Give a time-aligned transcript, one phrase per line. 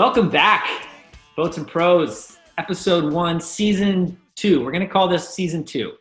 [0.00, 0.66] Welcome back,
[1.36, 4.64] Boats and Prose, episode one, season two.
[4.64, 5.92] We're going to call this season two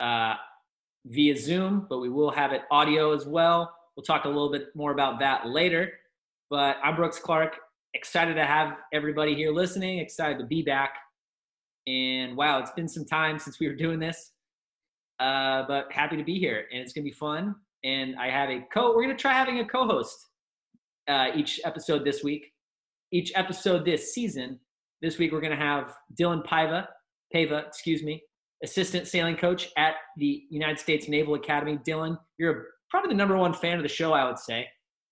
[0.00, 0.34] uh,
[1.06, 3.72] via Zoom, but we will have it audio as well.
[3.94, 5.92] We'll talk a little bit more about that later.
[6.50, 7.56] But I'm Brooks Clark,
[7.94, 10.96] excited to have everybody here listening, excited to be back.
[11.86, 14.32] And wow, it's been some time since we were doing this,
[15.20, 17.54] uh, but happy to be here, and it's going to be fun.
[17.84, 18.88] And I have a co.
[18.88, 20.18] We're going to try having a co-host
[21.06, 22.50] uh, each episode this week
[23.14, 24.58] each episode this season.
[25.00, 26.86] This week we're going to have Dillon Paiva,
[27.32, 28.20] Paiva, excuse me,
[28.64, 31.78] assistant sailing coach at the United States Naval Academy.
[31.84, 34.66] Dillon, you're probably the number one fan of the show, I would say.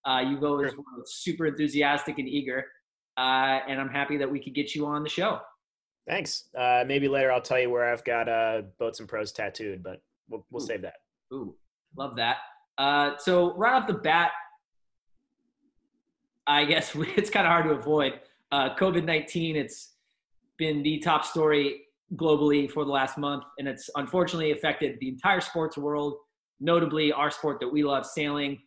[0.05, 0.83] Uh, you've always sure.
[1.07, 2.65] super enthusiastic and eager,
[3.16, 5.38] uh, and I'm happy that we could get you on the show.
[6.09, 6.49] Thanks.
[6.59, 10.02] Uh, maybe later I'll tell you where I've got uh, boats and prose tattooed, but
[10.29, 10.66] we'll, we'll Ooh.
[10.66, 10.95] save that.
[11.32, 11.55] Ooh,
[11.96, 12.38] love that.
[12.79, 14.32] Uh, so right off the bat,
[16.46, 18.21] I guess it's kind of hard to avoid.
[18.51, 19.93] Uh, COVID 19, it's
[20.59, 21.82] been the top story
[22.16, 26.16] globally for the last month, and it's unfortunately affected the entire sports world,
[26.60, 28.60] notably our sport that we love, sailing.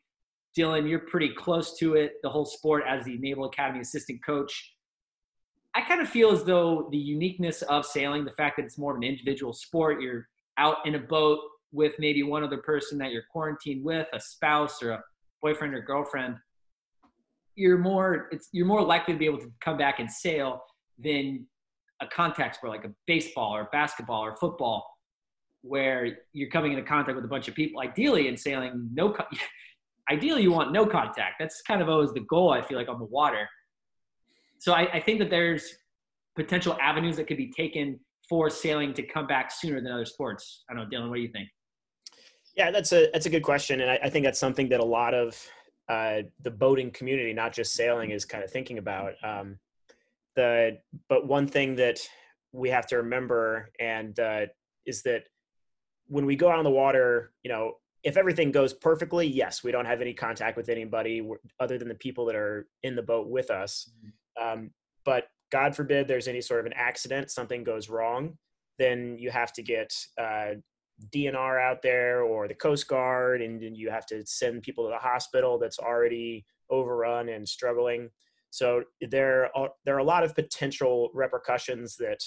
[0.55, 4.73] Dillon, you're pretty close to it, the whole sport as the Naval Academy assistant coach.
[5.75, 8.91] I kind of feel as though the uniqueness of sailing, the fact that it's more
[8.91, 11.39] of an individual sport, you're out in a boat
[11.73, 15.03] with maybe one other person that you're quarantined with, a spouse or a
[15.41, 16.37] boyfriend or girlfriend
[17.55, 20.61] you're more it's you're more likely to be able to come back and sail
[20.99, 21.45] than
[22.01, 24.85] a contact sport like a baseball or basketball or football
[25.61, 29.15] where you're coming into contact with a bunch of people ideally in sailing no
[30.11, 31.35] ideally you want no contact.
[31.39, 33.47] That's kind of always the goal i feel like on the water.
[34.59, 35.67] So I, I think that there's
[36.35, 40.63] potential avenues that could be taken for sailing to come back sooner than other sports.
[40.69, 41.49] I don't know dillon what do you think?
[42.55, 44.85] Yeah that's a that's a good question and I, I think that's something that a
[44.85, 45.37] lot of
[45.87, 49.13] uh, the boating community, not just sailing, is kind of thinking about.
[49.23, 49.59] Um,
[50.35, 51.99] the but one thing that
[52.51, 54.45] we have to remember and uh,
[54.85, 55.23] is that
[56.07, 59.71] when we go out on the water, you know, if everything goes perfectly, yes, we
[59.71, 61.27] don't have any contact with anybody
[61.59, 63.89] other than the people that are in the boat with us.
[64.39, 64.71] Um,
[65.03, 68.37] but God forbid there's any sort of an accident, something goes wrong,
[68.77, 70.55] then you have to get uh,
[71.13, 74.91] DNR out there or the Coast Guard, and then you have to send people to
[74.91, 78.09] the hospital that's already overrun and struggling.
[78.49, 82.23] So there are there are a lot of potential repercussions that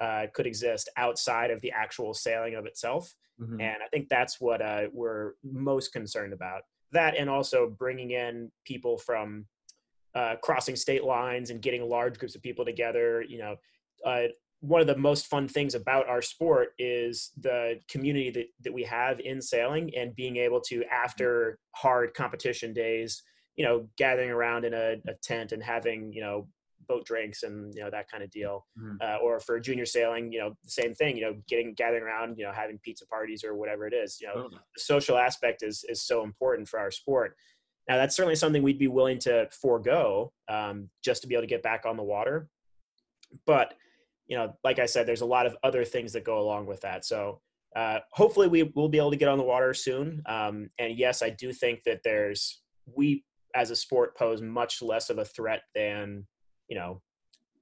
[0.00, 3.60] uh, could exist outside of the actual sailing of itself, mm-hmm.
[3.60, 6.62] and I think that's what uh, we're most concerned about.
[6.92, 9.46] That and also bringing in people from
[10.14, 13.22] uh, crossing state lines and getting large groups of people together.
[13.22, 13.56] You know,
[14.06, 14.28] uh,
[14.64, 18.82] one of the most fun things about our sport is the community that, that we
[18.82, 23.22] have in sailing and being able to after hard competition days
[23.56, 26.48] you know gathering around in a, a tent and having you know
[26.88, 28.66] boat drinks and you know that kind of deal.
[28.78, 28.96] Mm-hmm.
[29.00, 32.36] uh, or for junior sailing you know the same thing you know getting gathering around
[32.38, 34.48] you know having pizza parties or whatever it is you know.
[34.50, 37.36] The social aspect is is so important for our sport.
[37.88, 41.48] Now that's certainly something we'd be willing to forego um, just to be able to
[41.48, 42.48] get back on the water.
[43.46, 43.74] But
[44.26, 46.80] you know, like I said, there's a lot of other things that go along with
[46.80, 47.04] that.
[47.04, 47.40] So
[47.76, 50.22] uh, hopefully we will be able to get on the water soon.
[50.26, 53.24] Um, and yes, I do think that there's we
[53.54, 56.26] as a sport pose much less of a threat than
[56.68, 57.02] you know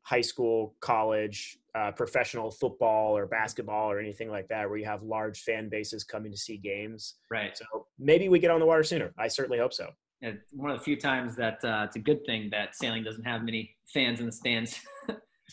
[0.03, 5.03] high school, college, uh, professional football or basketball or anything like that, where you have
[5.03, 7.15] large fan bases coming to see games.
[7.31, 7.57] Right.
[7.57, 9.15] So maybe we get on the water sooner.
[9.19, 9.91] I certainly hope so.
[10.21, 13.25] Yeah, one of the few times that uh, it's a good thing that sailing doesn't
[13.25, 14.81] have many fans in the stands.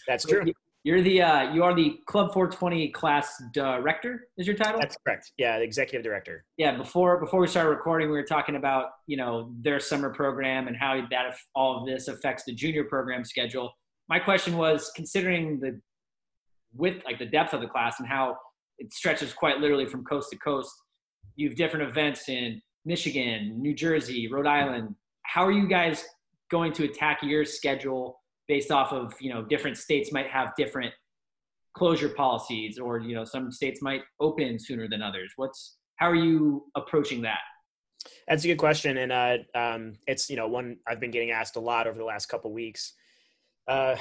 [0.07, 0.51] That's true.
[0.83, 4.27] You're the uh, you are the Club 420 class director.
[4.37, 4.79] Is your title?
[4.79, 5.31] That's correct.
[5.37, 6.45] Yeah, the executive director.
[6.57, 6.77] Yeah.
[6.77, 10.77] Before before we started recording, we were talking about you know their summer program and
[10.77, 13.71] how that all of this affects the junior program schedule.
[14.07, 15.81] My question was considering the
[16.73, 18.37] width, like the depth of the class, and how
[18.77, 20.71] it stretches quite literally from coast to coast.
[21.35, 24.95] You have different events in Michigan, New Jersey, Rhode Island.
[25.23, 26.05] How are you guys
[26.49, 28.18] going to attack your schedule?
[28.49, 30.93] Based off of you know different states might have different
[31.77, 35.31] closure policies or you know some states might open sooner than others.
[35.37, 37.39] What's how are you approaching that?
[38.27, 41.55] That's a good question and uh, um, it's you know one i've been getting asked
[41.55, 42.93] a lot over the last couple weeks.
[43.67, 43.95] Uh,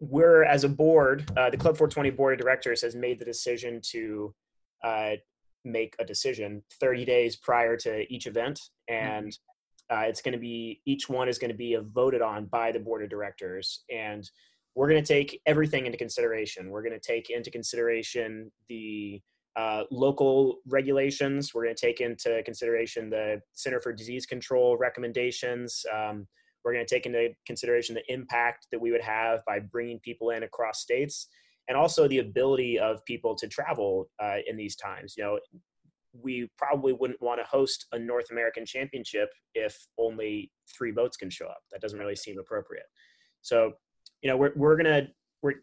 [0.00, 3.80] we're as a board uh, the club 420 board of directors has made the decision
[3.82, 4.34] to
[4.84, 5.12] uh,
[5.64, 9.53] make a decision 30 days prior to each event and mm-hmm
[9.90, 12.78] uh, it's going to be each one is going to be voted on by the
[12.78, 14.28] board of directors, and
[14.74, 16.70] we're going to take everything into consideration.
[16.70, 19.20] We're going to take into consideration the
[19.56, 21.54] uh, local regulations.
[21.54, 25.84] We're going to take into consideration the Center for Disease Control recommendations.
[25.94, 26.26] Um,
[26.64, 30.30] we're going to take into consideration the impact that we would have by bringing people
[30.30, 31.28] in across states
[31.68, 35.14] and also the ability of people to travel uh, in these times.
[35.16, 35.38] You know,
[36.22, 41.30] we probably wouldn't want to host a North American championship if only three boats can
[41.30, 41.58] show up.
[41.72, 42.86] That doesn't really seem appropriate.
[43.42, 43.72] So,
[44.22, 45.08] you know, we're, we're going to,
[45.42, 45.54] we're,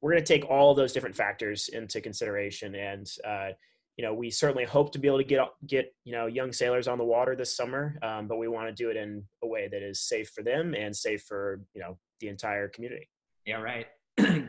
[0.00, 2.74] we're going to take all those different factors into consideration.
[2.74, 3.48] And, uh,
[3.96, 6.88] you know, we certainly hope to be able to get, get, you know, young sailors
[6.88, 7.98] on the water this summer.
[8.02, 10.74] Um, but we want to do it in a way that is safe for them
[10.74, 13.08] and safe for, you know, the entire community.
[13.46, 13.60] Yeah.
[13.60, 13.86] Right.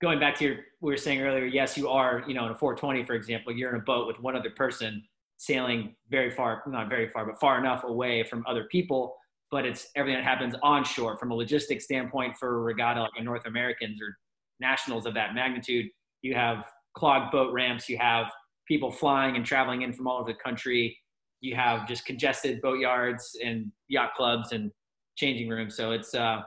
[0.00, 2.54] going back to your we were saying earlier, yes, you are, you know, in a
[2.54, 5.02] 420, for example, you're in a boat with one other person
[5.36, 9.14] sailing very far, not very far, but far enough away from other people.
[9.50, 13.22] But it's everything that happens onshore from a logistics standpoint for a regatta like a
[13.22, 14.16] North Americans or
[14.58, 15.86] nationals of that magnitude.
[16.22, 16.64] You have
[16.94, 18.30] clogged boat ramps, you have
[18.66, 20.96] people flying and traveling in from all over the country.
[21.40, 24.70] You have just congested boat yards and yacht clubs and
[25.16, 25.76] changing rooms.
[25.76, 26.42] So it's, uh,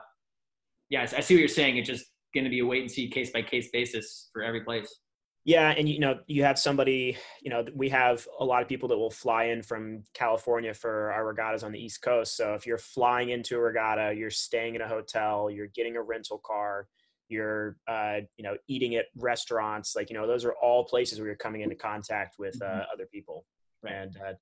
[0.88, 1.76] yes, I see what you're saying.
[1.76, 4.62] It just going to be a wait and see case by case basis for every
[4.62, 5.00] place.
[5.46, 8.88] Yeah, and you know, you have somebody, you know, we have a lot of people
[8.88, 12.34] that will fly in from California for our regattas on the East Coast.
[12.34, 16.02] So if you're flying into a regatta, you're staying in a hotel, you're getting a
[16.02, 16.88] rental car,
[17.28, 21.26] you're uh, you know, eating at restaurants, like, you know, those are all places where
[21.26, 22.80] you're coming into contact with uh, mm-hmm.
[22.92, 23.44] other people.
[23.82, 23.92] Right.
[23.92, 24.32] And uh,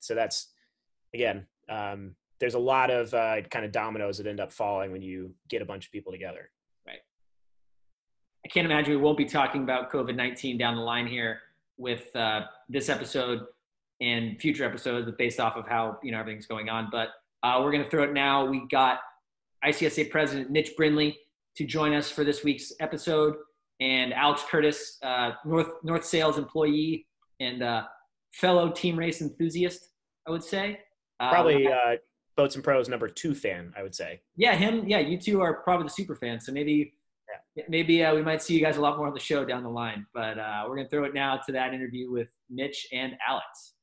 [0.00, 0.48] so that's
[1.14, 5.02] again, um, there's a lot of uh, kind of dominoes that end up falling when
[5.02, 6.50] you get a bunch of people together.
[8.48, 11.40] I can't imagine we won't be talking about COVID 19 down the line here
[11.76, 13.42] with uh, this episode
[14.00, 16.88] and future episodes based off of how you know everything's going on.
[16.90, 17.10] But
[17.42, 18.46] uh, we're going to throw it now.
[18.46, 19.00] We got
[19.66, 21.18] ICSA President Mitch Brindley
[21.56, 23.34] to join us for this week's episode,
[23.80, 27.06] and Alex Curtiss, uh, North North Sails employee
[27.40, 27.82] and uh,
[28.32, 29.90] fellow team race enthusiast,
[30.26, 30.80] I would say.
[31.20, 31.96] Uh, probably uh,
[32.34, 34.22] Boats and Prose number two fan, I would say.
[34.36, 34.88] Yeah, him.
[34.88, 36.46] Yeah, you two are probably the super fans.
[36.46, 36.94] So maybe
[37.68, 39.68] maybe uh, we might see you guys a lot more on the show down the
[39.68, 40.06] line.
[40.14, 43.74] But uh, we're going to throw it now to that interview with Mitch and Alex.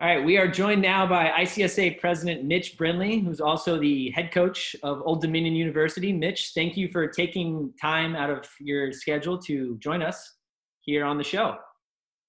[0.00, 4.30] All right, we are joined now by ICSA President Mitch Brindley, who's also the head
[4.30, 6.12] coach of Old Dominion University.
[6.12, 10.36] Mitch, thank you for taking time out of your schedule to join us
[10.82, 11.56] here on the show.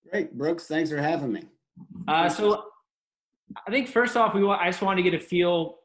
[0.09, 0.65] Great, Brooks.
[0.65, 1.43] Thanks for having me.
[2.07, 2.65] Uh, so,
[3.67, 5.78] I think first off, we want, I just want to get a feel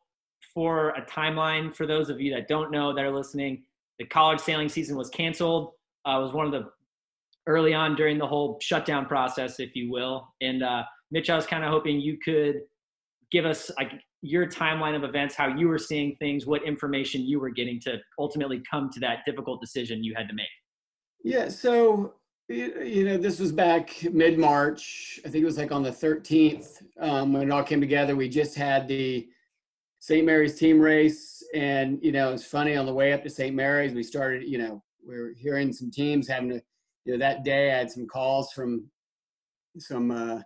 [0.55, 3.65] for a timeline for those of you that don't know that are listening.
[3.99, 5.73] The college sailing season was canceled.
[6.07, 6.71] Uh, was one of the
[7.47, 10.29] early on during the whole shutdown process, if you will.
[10.41, 12.63] And uh, Mitch, I was kind of hoping you could
[13.31, 13.93] give us like
[14.23, 17.99] your timeline of events, how you were seeing things, what information you were getting to
[18.19, 20.47] ultimately come to that difficult decision you had to make.
[21.23, 22.15] Yeah, so
[22.49, 25.19] you know, this was back mid March.
[25.25, 28.17] I think it was like on the 13th um, when it all came together.
[28.17, 29.27] We just had the
[30.05, 30.27] St.
[30.27, 31.43] Mary's team race.
[31.55, 33.57] And, you know, it's funny on the way up to St.
[33.57, 36.61] Mary's, we started, you know, we are hearing some teams having to,
[37.07, 38.85] you know, that day I had some calls from
[39.79, 40.43] some, uh,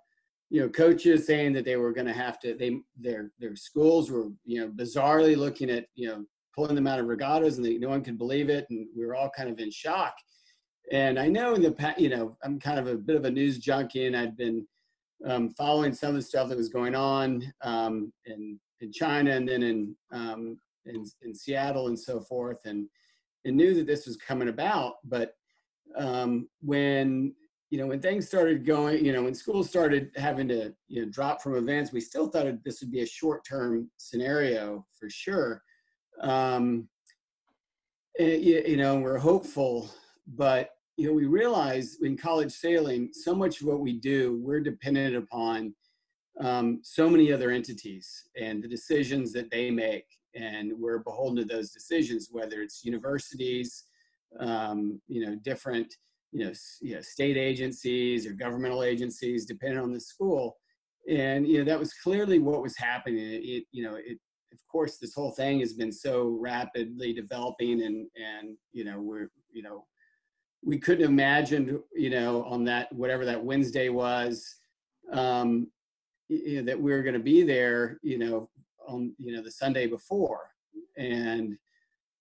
[0.48, 4.12] you know, coaches saying that they were going to have to, they, their, their schools
[4.12, 6.24] were, you know, bizarrely looking at, you know,
[6.54, 8.64] pulling them out of regattas and they, no one could believe it.
[8.70, 10.14] And we were all kind of in shock.
[10.92, 13.30] And I know in the past, you know, I'm kind of a bit of a
[13.30, 14.64] news junkie and I'd been
[15.26, 19.48] um, following some of the stuff that was going on um, and in China and
[19.48, 22.88] then in, um, in, in Seattle and so forth, and
[23.44, 24.96] and knew that this was coming about.
[25.04, 25.34] But
[25.96, 27.34] um, when
[27.70, 31.10] you know when things started going, you know when schools started having to you know
[31.10, 35.62] drop from events, we still thought this would be a short term scenario for sure.
[36.20, 36.88] Um,
[38.18, 39.90] eh, you know, we're hopeful,
[40.26, 44.60] but you know we realize in college sailing, so much of what we do, we're
[44.60, 45.74] dependent upon
[46.40, 50.06] um, so many other entities and the decisions that they make.
[50.34, 53.84] And we're beholden to those decisions, whether it's universities,
[54.38, 55.92] um, you know, different,
[56.32, 60.56] you know, you know, state agencies or governmental agencies, depending on the school.
[61.08, 63.18] And, you know, that was clearly what was happening.
[63.18, 64.18] It, you know, it,
[64.52, 69.30] of course, this whole thing has been so rapidly developing and, and, you know, we're,
[69.50, 69.86] you know,
[70.62, 74.56] we couldn't imagine, you know, on that, whatever that Wednesday was,
[75.12, 75.68] um,
[76.28, 78.50] you know, that we were going to be there, you know,
[78.86, 80.50] on you know the Sunday before,
[80.96, 81.56] and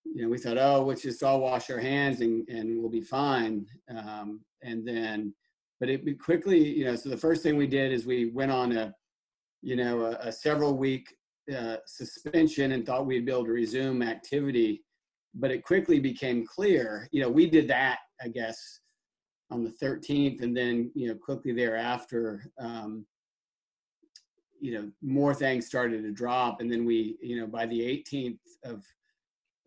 [0.04, 3.02] you know we thought, oh, let's just all wash our hands and and we'll be
[3.02, 3.66] fine.
[3.90, 5.34] Um, and then,
[5.80, 8.72] but it quickly, you know, so the first thing we did is we went on
[8.76, 8.94] a,
[9.62, 11.08] you know, a, a several week
[11.56, 14.84] uh, suspension and thought we'd be able to resume activity,
[15.36, 18.80] but it quickly became clear, you know, we did that, I guess,
[19.50, 22.52] on the 13th, and then you know quickly thereafter.
[22.60, 23.06] Um,
[24.60, 28.40] you know, more things started to drop, and then we, you know, by the 18th
[28.64, 28.86] of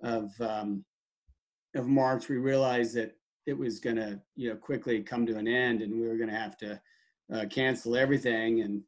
[0.02, 0.84] of um,
[1.74, 3.16] of March, we realized that
[3.46, 6.28] it was going to, you know, quickly come to an end, and we were going
[6.28, 6.80] to have to
[7.32, 8.60] uh, cancel everything.
[8.62, 8.82] And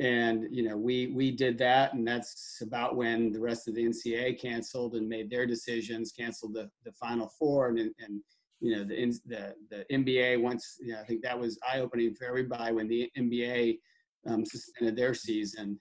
[0.00, 3.84] and you know, we we did that, and that's about when the rest of the
[3.84, 8.20] NCAA canceled and made their decisions, canceled the the Final Four, and and
[8.60, 12.14] you know the the the NBA once you know, I think that was eye opening
[12.14, 13.78] for everybody when the NBA
[14.26, 15.78] um, suspended their season.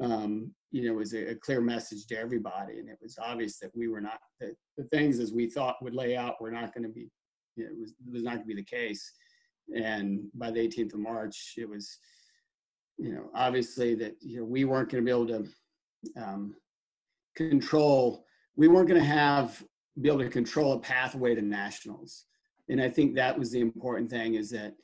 [0.00, 3.58] Um, you know, it was a, a, clear message to everybody, and it was obvious
[3.58, 6.72] that we were not that the things as we thought would lay out were not
[6.72, 7.10] going to be.
[7.56, 9.12] You know, it was it was not going to be the case,
[9.74, 11.98] and by the 18th of March, it was,
[12.96, 16.54] you know, obviously that you know we weren't going to be able to um,
[17.36, 18.24] control.
[18.56, 19.62] We weren't going to have
[20.00, 22.24] be able to control a pathway to nationals.
[22.68, 24.74] And I think that was the important thing is that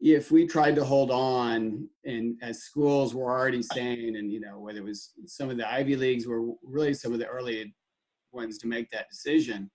[0.00, 4.58] if we tried to hold on and as schools were already saying, and you know,
[4.58, 7.74] whether it was some of the Ivy Leagues were really some of the early
[8.32, 9.70] ones to make that decision,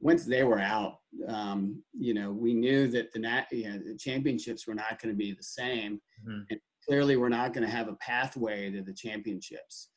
[0.00, 3.96] once they were out, um, you know, we knew that the, nat- you know, the
[3.98, 6.00] championships were not going to be the same.
[6.26, 6.40] Mm-hmm.
[6.50, 9.90] And clearly we're not going to have a pathway to the championships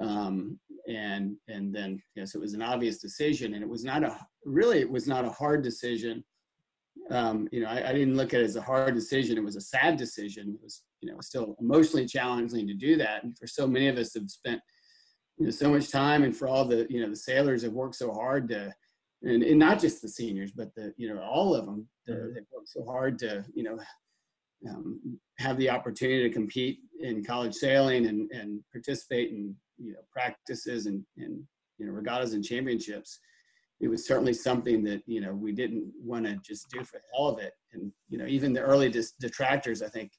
[0.00, 4.16] um, and and then yes, it was an obvious decision, and it was not a
[4.44, 6.24] really it was not a hard decision.
[7.10, 9.36] Um, you know, I, I, didn't look at it as a hard decision.
[9.36, 10.54] It was a sad decision.
[10.54, 13.98] It was you know still emotionally challenging to do that, and for so many of
[13.98, 14.60] us have spent
[15.38, 17.96] you know so much time, and for all the you know the sailors have worked
[17.96, 18.72] so hard to.
[19.24, 21.86] And, and not just the seniors, but the you know all of them.
[22.10, 22.34] Mm-hmm.
[22.34, 23.78] They've worked so hard to you know
[24.68, 30.00] um, have the opportunity to compete in college sailing and, and participate in you know
[30.12, 31.42] practices and, and
[31.78, 33.18] you know regattas and championships
[33.82, 37.02] it was certainly something that you know we didn't want to just do for the
[37.12, 37.52] hell of it.
[37.72, 40.12] And you know even the early dis- detractors i think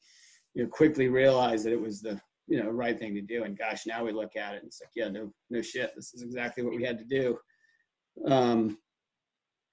[0.53, 3.45] you know quickly realized that it was the you know right thing to do.
[3.45, 5.93] And gosh now we look at it and it's like yeah no no shit.
[5.95, 7.37] This is exactly what we had to do.
[8.27, 8.77] Um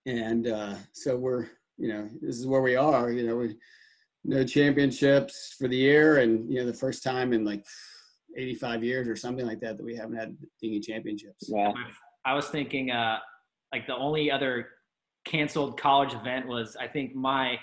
[0.06, 3.11] and uh so we're you know this is where we are.
[3.11, 3.56] You know we
[4.23, 7.64] no championships for the year and you know the first time in like
[8.37, 11.49] 85 years or something like that that we haven't had dinghy championships.
[11.49, 11.75] Wow.
[12.25, 13.18] I was thinking uh,
[13.72, 14.68] like the only other
[15.24, 17.58] canceled college event was I think my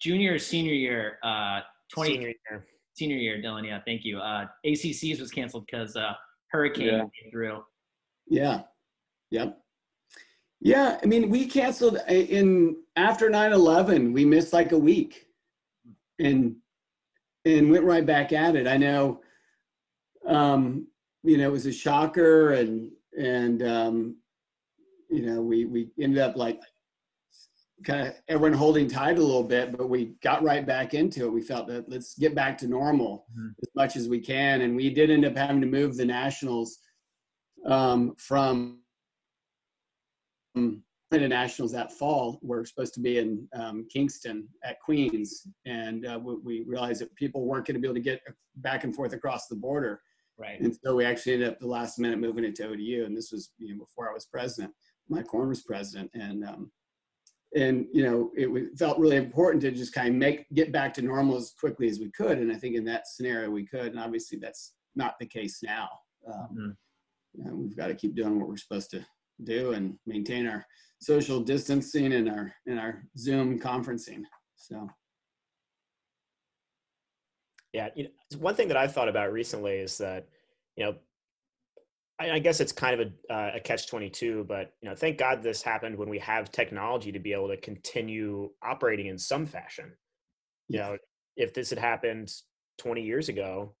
[0.00, 1.60] junior senior year, uh,
[1.92, 3.64] 20 senior year, senior year, Dillon.
[3.64, 4.18] Yeah, thank you.
[4.18, 6.12] Uh, ACCs was canceled because uh,
[6.48, 6.98] hurricane yeah.
[7.00, 7.62] came through.
[8.28, 8.62] Yeah.
[9.30, 9.58] Yep.
[10.60, 10.98] Yeah.
[11.02, 14.12] I mean, we canceled uh, in after 9/11.
[14.12, 15.26] We missed like a week,
[16.18, 16.56] and
[17.44, 18.66] and went right back at it.
[18.66, 19.20] I know
[20.26, 20.86] um,
[21.22, 24.16] you know, it was a shocker, and and um,
[25.14, 26.60] you know, we we ended up like
[27.84, 31.32] kind of everyone holding tight a little bit, but we got right back into it.
[31.32, 33.48] We felt that let's get back to normal mm-hmm.
[33.62, 36.78] as much as we can, and we did end up having to move the nationals
[37.66, 38.80] um, from
[40.54, 46.06] the nationals that fall We were supposed to be in um, Kingston at Queens, and
[46.06, 48.20] uh, we, we, realized that people weren't going to be able to get
[48.56, 50.00] back and forth across the border.
[50.36, 50.60] Right.
[50.60, 53.30] And so we actually ended up the last minute moving it to ODU, and this
[53.30, 54.72] was you know before I was president.
[55.08, 56.70] Mike Horn was president, and um,
[57.54, 61.02] and you know it felt really important to just kind of make get back to
[61.02, 62.38] normal as quickly as we could.
[62.38, 65.88] And I think in that scenario we could, and obviously that's not the case now.
[66.26, 66.76] Um,
[67.38, 67.56] mm-hmm.
[67.56, 69.04] we've got to keep doing what we're supposed to
[69.42, 70.64] do and maintain our
[71.00, 74.22] social distancing and our and our Zoom conferencing.
[74.56, 74.88] So.
[77.72, 80.28] Yeah, you know, one thing that I've thought about recently is that,
[80.76, 80.94] you know,
[82.20, 84.94] I, I guess it's kind of a, uh, a catch twenty two, but you know,
[84.94, 89.18] thank God this happened when we have technology to be able to continue operating in
[89.18, 89.92] some fashion.
[90.68, 90.96] You know,
[91.36, 92.32] if this had happened
[92.78, 93.74] twenty years ago,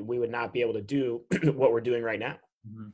[0.00, 2.36] we would not be able to do what we're doing right now.
[2.68, 2.88] Mm-hmm.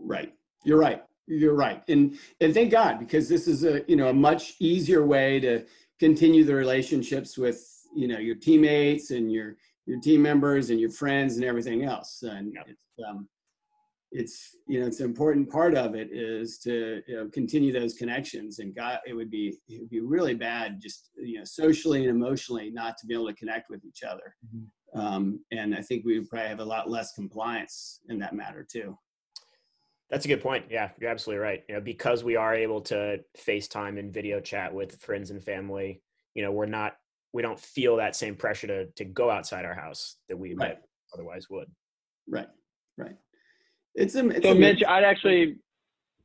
[0.00, 0.32] Right,
[0.64, 1.02] you're right.
[1.26, 5.04] You're right, and and thank God because this is a you know a much easier
[5.04, 5.64] way to
[5.98, 9.56] continue the relationships with you know your teammates and your
[9.86, 12.22] your team members and your friends and everything else.
[12.22, 12.66] And yep.
[12.68, 13.28] it's, um,
[14.12, 17.94] it's you know it's an important part of it is to you know, continue those
[17.94, 18.58] connections.
[18.58, 22.10] And God, it would be it would be really bad just you know socially and
[22.10, 24.34] emotionally not to be able to connect with each other.
[24.46, 25.00] Mm-hmm.
[25.00, 28.66] Um, and I think we would probably have a lot less compliance in that matter
[28.68, 28.98] too.
[30.10, 30.64] That's a good point.
[30.68, 31.62] Yeah, you're absolutely right.
[31.68, 36.02] You know, because we are able to FaceTime and video chat with friends and family,
[36.34, 36.96] you know, we're not
[37.32, 40.78] we don't feel that same pressure to to go outside our house that we right.
[41.14, 41.70] otherwise would.
[42.28, 42.48] Right,
[42.96, 43.16] right.
[44.00, 44.82] It's a, it's so, Mitch.
[44.86, 45.56] I'd actually,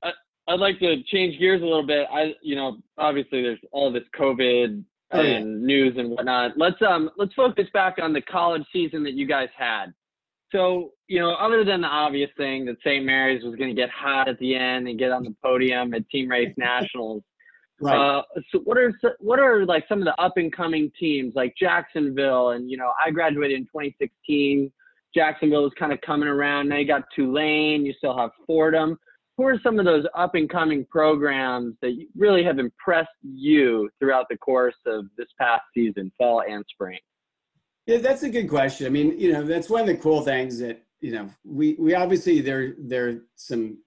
[0.03, 0.11] I,
[0.47, 2.07] I'd like to change gears a little bit.
[2.11, 5.65] I, you know, obviously there's all this COVID oh, and yeah.
[5.67, 6.57] news and whatnot.
[6.57, 9.87] Let's um, let's focus back on the college season that you guys had.
[10.51, 13.05] so you know, other than the obvious thing that St.
[13.05, 16.07] Mary's was going to get hot at the end and get on the podium at
[16.09, 17.23] Team Race Nationals,
[17.81, 18.19] Right.
[18.19, 21.53] uh, so what are what are like some of the up and coming teams like
[21.59, 24.71] Jacksonville and you know I graduated in 2016.
[25.15, 26.69] Jacksonville is kind of coming around.
[26.69, 27.85] Now you got Tulane.
[27.85, 28.97] You still have Fordham.
[29.37, 34.27] Who are some of those up and coming programs that really have impressed you throughout
[34.29, 36.99] the course of this past season, fall and spring?
[37.85, 38.87] Yeah, that's a good question.
[38.87, 41.93] I mean, you know, that's one of the cool things that you know we we
[41.93, 43.77] obviously there there are some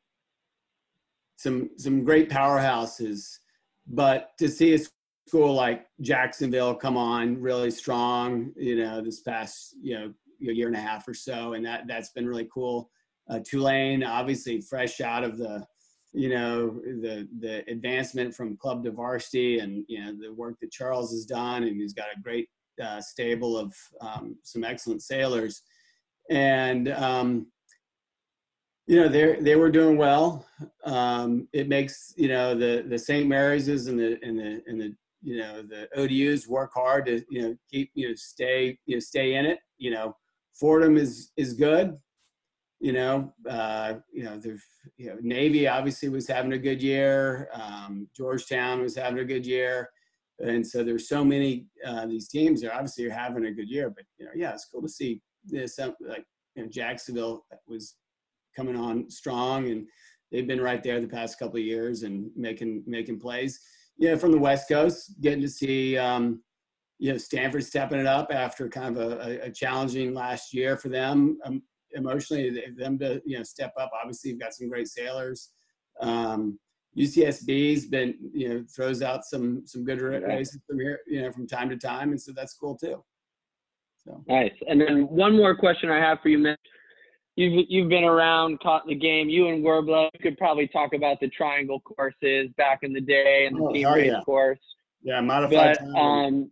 [1.36, 3.38] some some great powerhouses,
[3.86, 4.78] but to see a
[5.26, 10.76] school like Jacksonville come on really strong, you know, this past you know year and
[10.76, 12.90] a half or so, and that that's been really cool.
[13.28, 15.66] Uh, Tulane, obviously fresh out of the
[16.12, 20.72] you know the the advancement from club to varsity, and you know the work that
[20.72, 22.48] Charles has done, and he's got a great
[22.82, 25.62] uh, stable of um, some excellent sailors,
[26.30, 27.46] and um,
[28.86, 30.46] you know they they were doing well.
[30.84, 33.28] Um, it makes you know the the St.
[33.28, 37.42] Mary's and the and the and the you know the ODUs work hard to you
[37.42, 39.58] know keep you know stay you know stay in it.
[39.76, 40.16] You know
[40.58, 41.96] Fordham is is good.
[42.80, 44.58] You know, uh, you know, the
[44.96, 47.48] you know, Navy obviously was having a good year.
[47.52, 49.90] Um, Georgetown was having a good year
[50.40, 53.90] and so there's so many uh, these teams that obviously are having a good year.
[53.90, 56.24] But you know, yeah, it's cool to see this like
[56.54, 57.96] you know, Jacksonville was
[58.56, 59.86] coming on strong, and
[60.30, 63.60] they've been right there the past couple of years and making making plays.
[63.98, 66.40] Yeah, from the West Coast, getting to see um,
[66.98, 70.88] you know Stanford stepping it up after kind of a, a challenging last year for
[70.88, 71.62] them um,
[71.92, 72.62] emotionally.
[72.76, 73.90] Them to you know step up.
[74.00, 75.50] Obviously, you've got some great sailors.
[76.00, 76.58] Um,
[76.96, 81.30] UCSB's been, you know, throws out some some good ra- races from here, you know,
[81.30, 83.02] from time to time, and so that's cool too.
[84.04, 84.52] So Nice.
[84.68, 86.58] And then one more question I have for you, Mitch.
[87.36, 89.28] You've you've been around, caught the game.
[89.28, 93.56] You and Werbla could probably talk about the triangle courses back in the day and
[93.56, 94.20] the Oh, team race yeah.
[94.24, 94.58] course.
[95.02, 96.50] yeah, modified But um,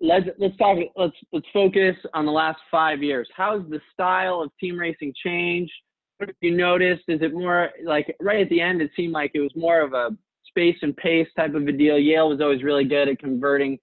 [0.00, 0.78] let's let's talk.
[0.96, 3.28] Let's let's focus on the last five years.
[3.36, 5.72] How's the style of team racing changed?
[6.18, 7.04] What have you noticed?
[7.08, 8.82] Is it more like right at the end?
[8.82, 10.10] It seemed like it was more of a
[10.46, 11.98] space and pace type of a deal.
[11.98, 13.78] Yale was always really good at converting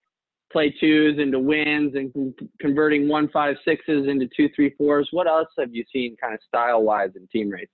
[0.51, 5.07] play twos into wins and con- converting one five sixes into two three fours.
[5.11, 7.67] What else have you seen, kind of style wise, in team racing?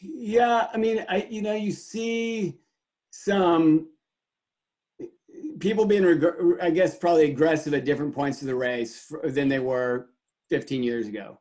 [0.00, 2.58] Yeah, I mean, I you know you see
[3.10, 3.88] some
[5.58, 9.58] people being, reg- I guess, probably aggressive at different points of the race than they
[9.58, 10.08] were
[10.50, 11.38] 15 years ago.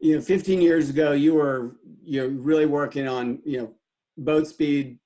[0.00, 3.72] You know, 15 years ago, you were you're really working on you know
[4.18, 4.98] boat speed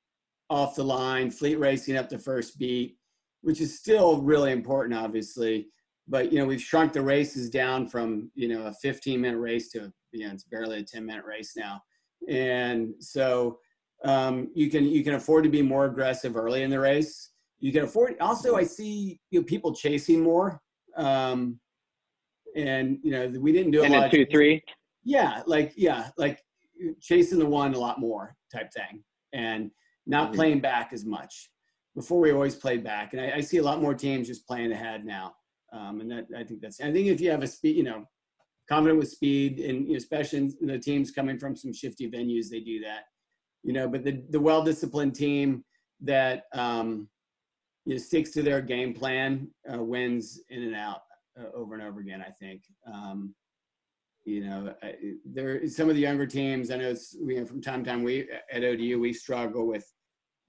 [0.48, 2.96] off the line, fleet racing up the first beat,
[3.42, 5.68] which is still really important, obviously.
[6.08, 9.70] But you know, we've shrunk the races down from you know a 15 minute race
[9.72, 11.82] to you know it's barely a 10 minute race now
[12.28, 13.58] and so
[14.04, 17.30] um, you can you can afford to be more aggressive early in the race.
[17.58, 18.16] You can afford.
[18.20, 20.60] Also, I see you know, people chasing more,
[20.96, 21.58] um,
[22.54, 24.10] and you know we didn't do a In lot.
[24.10, 24.30] two chasing.
[24.30, 24.62] three.
[25.04, 26.42] Yeah, like yeah, like
[27.00, 29.70] chasing the one a lot more type thing, and
[30.06, 30.34] not Mhm.
[30.34, 31.50] playing back as much.
[31.94, 34.70] Before we always played back, and I, I see a lot more teams just playing
[34.72, 35.34] ahead now.
[35.72, 36.80] Um, and that I think that's.
[36.80, 38.04] I think if you have a speed, you know,
[38.68, 42.50] confident with speed, and you know, especially in the teams coming from some shifty venues,
[42.50, 43.04] they do that.
[43.62, 45.64] You know, but the the well disciplined team
[46.02, 47.08] that um,
[47.86, 51.02] you know sticks to their game plan uh, wins in and out
[51.40, 52.22] uh, over and over again.
[52.26, 52.62] I think.
[52.92, 53.34] Um,
[54.24, 56.70] you know, I- there some of the younger teams.
[56.70, 59.86] I know it's we from time to time we at ODU we struggle with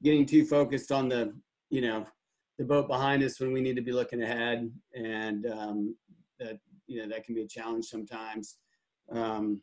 [0.03, 1.33] getting too focused on the
[1.69, 2.05] you know
[2.57, 5.95] the boat behind us when we need to be looking ahead, and um,
[6.39, 8.57] that you know that can be a challenge sometimes.
[9.11, 9.61] Um,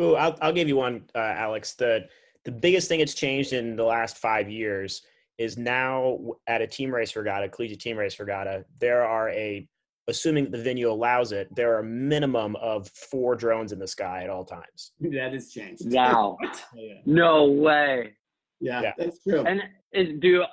[0.00, 1.74] Oh, I'll, I'll give you one, uh, Alex.
[1.74, 2.06] The
[2.44, 5.02] the biggest thing that's changed in the last five years
[5.38, 9.66] is now at a team race regatta, collegiate team race regatta, there are a,
[10.08, 14.22] assuming the venue allows it, there are a minimum of four drones in the sky
[14.24, 14.92] at all times.
[15.00, 15.82] that has changed.
[15.92, 16.36] Wow.
[16.74, 18.14] Yeah, No way.
[18.60, 18.92] yeah, Yeah.
[18.98, 19.44] that's true.
[19.46, 20.44] And is do,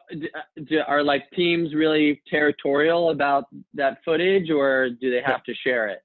[0.66, 5.90] do are like teams really territorial about that footage, or do they have to share
[5.90, 6.00] it?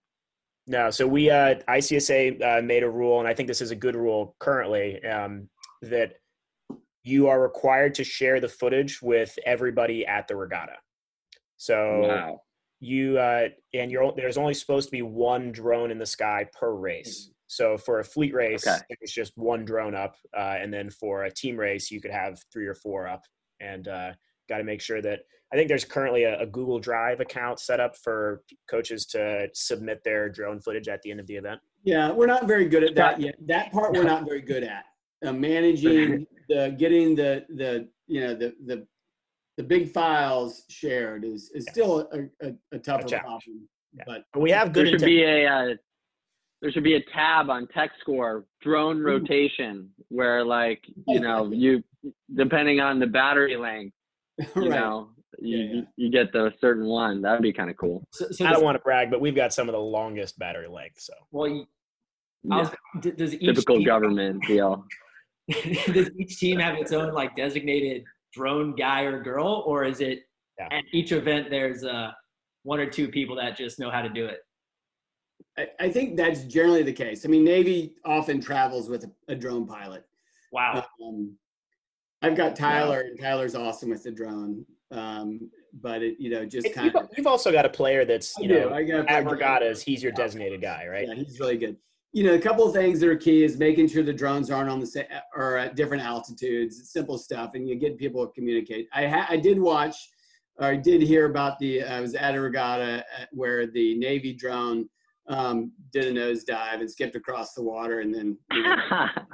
[0.67, 3.77] No, so we uh, ICSA uh, made a rule, and I think this is a
[3.77, 5.49] good rule currently um,
[5.83, 6.15] that
[7.03, 10.77] you are required to share the footage with everybody at the regatta.
[11.57, 12.43] So Wow.
[12.81, 16.73] you uh, and you're there's only supposed to be one drone in the sky per
[16.73, 17.31] race.
[17.47, 18.79] So for a fleet race, Okay.
[19.01, 22.39] it's just one drone up, uh, and then for a team race, you could have
[22.53, 23.25] three or four up,
[23.59, 24.13] and uh,
[24.49, 25.21] got to make sure that
[25.53, 30.01] I think there's currently a, a, Google Drive account set up for coaches to submit
[30.05, 31.61] their drone footage at the end of the event.
[31.83, 33.35] Yeah, we're not very good at that yet.
[33.47, 34.85] That part we're not very good at.
[35.25, 38.87] Uh, managing the getting the the you know the the
[39.57, 43.69] the big files shared is is still a, a, a tougher a problem.
[43.93, 44.05] Yeah.
[44.07, 44.87] But, but we have good.
[44.87, 45.75] There should be a uh,
[46.63, 51.83] there should be a tab on TechScore drone rotation where like you know you
[52.35, 53.95] depending on the battery length
[54.39, 54.71] you right.
[54.71, 55.81] know you, yeah, yeah.
[55.97, 58.65] you get the certain one that would be kind of cool so, so i don't
[58.65, 61.67] want to brag but we've got some of the longest battery length so well you,
[62.43, 62.71] yeah.
[63.17, 64.85] does each typical team, government deal
[65.93, 70.21] does each team have its own like designated drone guy or girl, or is it
[70.59, 70.69] yeah.
[70.71, 72.11] at each event there's uh,
[72.63, 74.41] one or two people that just know how to do it?
[75.59, 77.25] I, I think that's generally the case.
[77.25, 80.05] I mean, Navy often travels with a, a drone pilot.
[80.53, 80.85] Wow.
[81.07, 81.37] Um,
[82.23, 84.65] I've got Tyler, and Tyler's awesome with the drone.
[84.91, 87.09] Um, but it, you know, just kind you've, of.
[87.17, 89.83] You've also got a player that's you I know I got at regattas.
[89.83, 91.09] He's your designated guy, right?
[91.09, 91.77] Yeah, he's really good
[92.13, 94.69] you know, a couple of things that are key is making sure the drones aren't
[94.69, 96.91] on the same or at different altitudes.
[96.91, 98.89] simple stuff, and you get people to communicate.
[98.93, 99.95] I ha- I did watch,
[100.57, 101.85] or I did hear about the.
[101.85, 104.89] I was at a regatta uh, where the Navy drone
[105.29, 108.77] um, did a nosedive and skipped across the water, and then you know,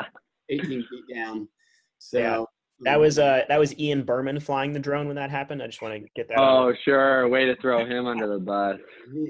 [0.50, 1.48] 18 feet down.
[1.98, 2.18] So.
[2.18, 2.44] Yeah.
[2.80, 5.62] That was uh that was Ian Berman flying the drone when that happened.
[5.62, 6.38] I just want to get that.
[6.38, 6.74] Oh, out.
[6.84, 7.26] sure.
[7.26, 8.76] Way to throw him under the bus.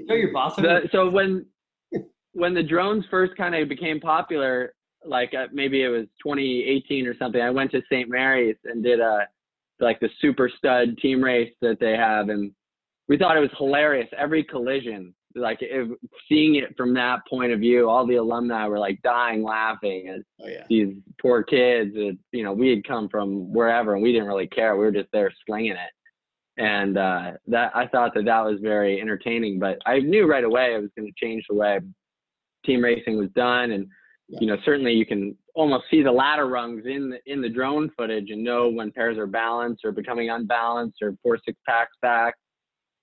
[0.09, 0.57] Show your boss.
[0.57, 1.45] The, so when
[2.37, 4.73] when the drones first kind of became popular,
[5.03, 8.09] like uh, maybe it was 2018 or something, I went to St.
[8.09, 9.27] Mary's and did a
[9.79, 12.51] like the super stud team race that they have, and
[13.07, 14.07] we thought it was hilarious.
[14.15, 15.89] Every collision, like if,
[16.29, 20.21] seeing it from that point of view, all the alumni were like dying laughing at
[20.43, 20.63] oh, yeah.
[20.69, 21.93] these poor kids.
[21.95, 24.75] That, you know, we had come from wherever and we didn't really care.
[24.75, 25.91] We were just there slinging it
[26.59, 29.59] and uh, that I thought that that was very entertaining.
[29.59, 31.79] But I knew right away it was going to change the way
[32.65, 33.71] team racing was done.
[33.71, 33.87] And
[34.27, 34.39] yeah.
[34.41, 37.89] you know certainly you can almost see the ladder rungs in the in the drone
[37.97, 42.35] footage and know when pairs are balanced or becoming unbalanced or four six packs back.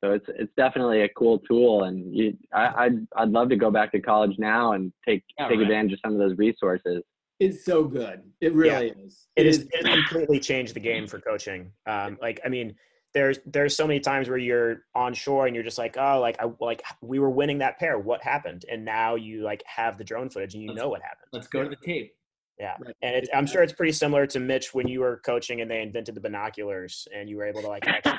[0.03, 1.85] So it's it's definitely a cool tool.
[1.85, 5.49] And you I, I'd I'd love to go back to college now and take yeah,
[5.49, 5.63] take right.
[5.63, 7.03] advantage of some of those resources.
[7.41, 8.23] It's so good.
[8.41, 9.05] It really yeah.
[9.05, 9.27] is.
[9.35, 11.73] It, it is it completely changed the game for coaching.
[11.87, 12.75] Um like i mean
[13.15, 16.37] there's there's so many times where you're on shore and you're just like oh like
[16.41, 17.99] I like we were winning that pair.
[17.99, 18.65] What happened?
[18.71, 21.29] And now you like have the drone footage and you let's, know what happened.
[21.33, 22.13] let's go to the tape.
[22.59, 22.77] Yeah.
[23.03, 25.81] And it, i'm sure it's pretty similar to mitch when you were coaching and they
[25.81, 28.13] invented the binoculars and you were able to like actually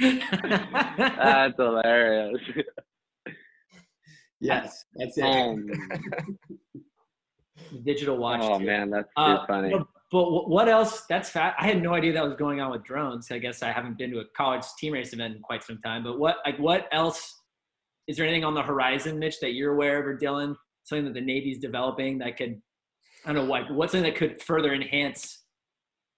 [0.00, 2.40] that's hilarious.
[4.40, 5.24] Yes that's it.
[5.24, 5.66] Um,
[7.84, 9.74] digital watch oh man that's uh, funny
[10.10, 11.02] but what else?
[11.08, 11.54] That's fat.
[11.58, 13.30] I had no idea that was going on with drones.
[13.30, 16.02] I guess I haven't been to a college team race event in quite some time.
[16.02, 17.42] But what, like, what else?
[18.06, 20.56] Is there anything on the horizon, Mitch, that you're aware of, or Dillon?
[20.84, 22.58] Something that the Navy's developing that could,
[23.26, 25.44] I don't know, what, what's something that could further enhance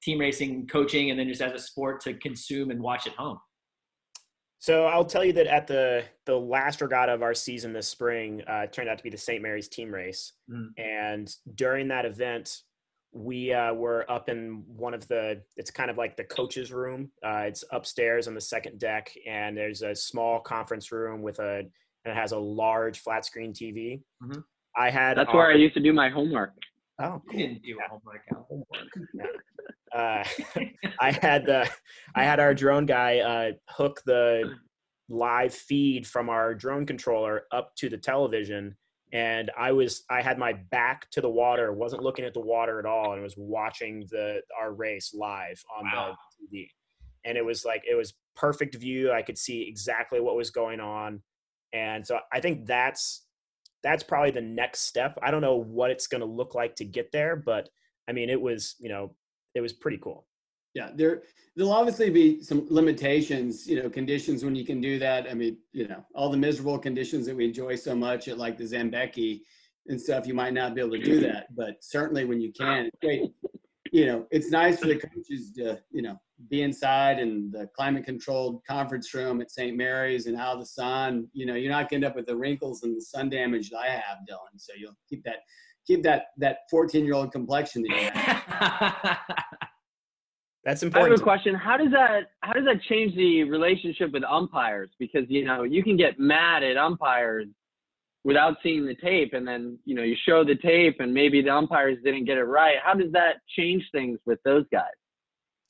[0.03, 3.41] team racing coaching, and then just as a sport to consume and watch at home?
[4.61, 8.43] So I'll tell you that at the the last regatta of our season this spring,
[8.47, 9.43] uh, turned out to be the St.
[9.43, 10.69] Mary's team race, mm.
[10.79, 12.61] and during that event,
[13.13, 17.11] we uh, were up in one of the it's kind of like the coaches room
[17.25, 21.59] uh, it's upstairs on the second deck and there's a small conference room with a
[22.05, 24.41] and it has a large flat screen tv mm-hmm.
[24.77, 26.53] i had that's our, where i used to do my homework
[27.01, 27.39] oh cool.
[27.39, 27.89] didn't do yeah.
[27.91, 28.23] homework,
[29.15, 29.99] yeah.
[29.99, 30.25] uh,
[31.01, 31.69] i had the
[32.15, 34.55] i had our drone guy uh, hook the
[35.09, 38.77] live feed from our drone controller up to the television
[39.13, 42.79] and I was I had my back to the water, wasn't looking at the water
[42.79, 46.17] at all, and was watching the our race live on wow.
[46.41, 46.69] the TV.
[47.25, 49.13] And it was like it was perfect view.
[49.13, 51.23] I could see exactly what was going on,
[51.73, 53.27] and so I think that's
[53.83, 55.19] that's probably the next step.
[55.23, 57.69] I don't know what it's going to look like to get there, but
[58.09, 59.15] I mean, it was you know
[59.55, 60.27] it was pretty cool.
[60.75, 61.23] Yeah, there
[61.57, 65.29] there'll obviously be some limitations, you know, conditions when you can do that.
[65.29, 68.57] I mean, you know, all the miserable conditions that we enjoy so much at like
[68.57, 69.41] the Zambeki
[69.89, 71.55] and stuff, you might not be able to do that.
[71.57, 73.33] But certainly when you can, it's great.
[73.93, 76.17] You know, it's nice for the coaches to, you know,
[76.49, 79.77] be inside in the climate controlled conference room at St.
[79.77, 81.29] Mary's and out of the sun.
[81.33, 83.79] You know, you're not gonna end up with the wrinkles and the sun damage that
[83.79, 84.57] I have, Dillon.
[84.57, 85.39] So you'll keep that
[85.87, 89.19] keep that that 14 year old complexion that you have.
[90.65, 91.09] That's important.
[91.09, 91.55] I have a question.
[91.55, 94.91] How does that how does that change the relationship with umpires?
[94.99, 97.47] Because you know you can get mad at umpires
[98.25, 101.51] without seeing the tape, and then you know you show the tape, and maybe the
[101.51, 102.77] umpires didn't get it right.
[102.83, 104.85] How does that change things with those guys?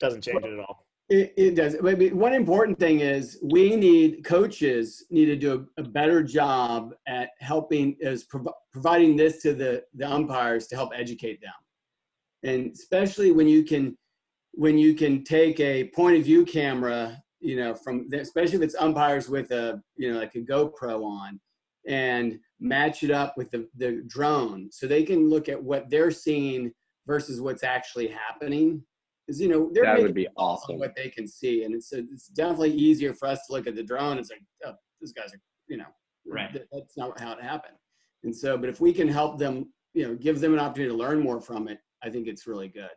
[0.00, 0.87] Doesn't change it at all.
[1.09, 1.76] It, it does.
[1.81, 6.94] Maybe one important thing is we need coaches need to do a, a better job
[7.07, 11.53] at helping is prov- providing this to the the umpires to help educate them,
[12.42, 13.96] and especially when you can
[14.52, 18.62] when you can take a point of view camera, you know, from the, especially if
[18.62, 21.40] it's umpires with a you know like a GoPro on,
[21.86, 26.10] and match it up with the the drone, so they can look at what they're
[26.10, 26.72] seeing
[27.06, 28.82] versus what's actually happening
[29.26, 30.78] because you know they're That would be calls awesome.
[30.78, 33.82] what they can see, and it's it's definitely easier for us to look at the
[33.82, 34.18] drone.
[34.18, 35.86] It's like, oh, this guy's, are, you know,
[36.26, 36.52] Right.
[36.52, 37.76] that- that's not how it happened.
[38.24, 40.96] And so, but if we can help them, you know, give them an opportunity to
[40.98, 42.90] learn more from it, I think it's really good.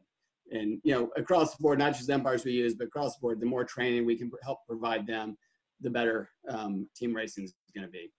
[0.53, 3.39] And you know, across the board, not just umpires we use, but across the board,
[3.39, 5.35] the more training we can pr- help provide them,
[5.81, 8.11] the better um, team racing is going to be.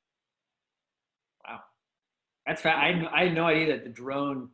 [1.46, 1.60] Wow,
[2.46, 4.50] that's fa- I had- I had no idea that the drone.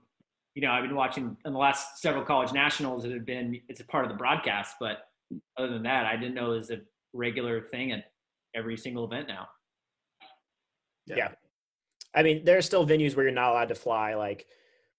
[0.55, 3.05] You know, I've been watching in the last several college nationals.
[3.05, 5.05] It had been it's a part of the broadcast, but
[5.57, 6.81] other than that, I didn't know it was a
[7.15, 8.05] regular thing at
[8.55, 9.49] every single event now.
[11.07, 11.29] Yeah.
[12.15, 14.15] I mean, there are still venues where you're not allowed to fly.
[14.15, 14.47] Like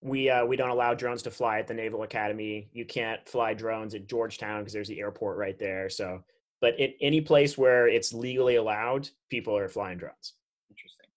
[0.01, 2.69] we uh, we don't allow drones to fly at the Naval Academy.
[2.73, 5.89] You can't fly drones at Georgetown because there's the airport right there.
[5.89, 6.23] So,
[6.59, 10.33] but in any place where it's legally allowed, people are flying drones.
[10.69, 11.07] Interesting.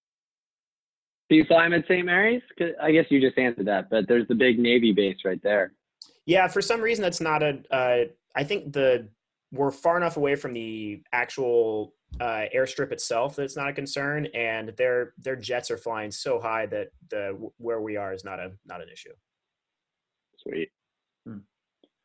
[1.31, 2.05] Do you fly them at St.
[2.05, 2.42] Mary's?
[2.59, 5.73] 'Cause I guess you just answered that, but there's the big Navy base right there.
[6.27, 7.62] Yeah, for some reason that's not a.
[7.70, 8.05] Uh,
[8.37, 9.09] I think the
[9.53, 14.72] we're far enough away from the actual uh, airstrip itself that's not a concern, and
[14.77, 18.53] their their jets are flying so high that the where we are is not a
[18.66, 19.12] not an issue.
[20.38, 20.70] Sweet.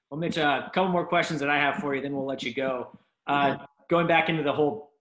[0.09, 2.43] Well, Mitch, uh, a couple more questions that I have for you, then we'll let
[2.43, 2.97] you go.
[3.27, 3.57] Uh,
[3.89, 4.91] Going back into the whole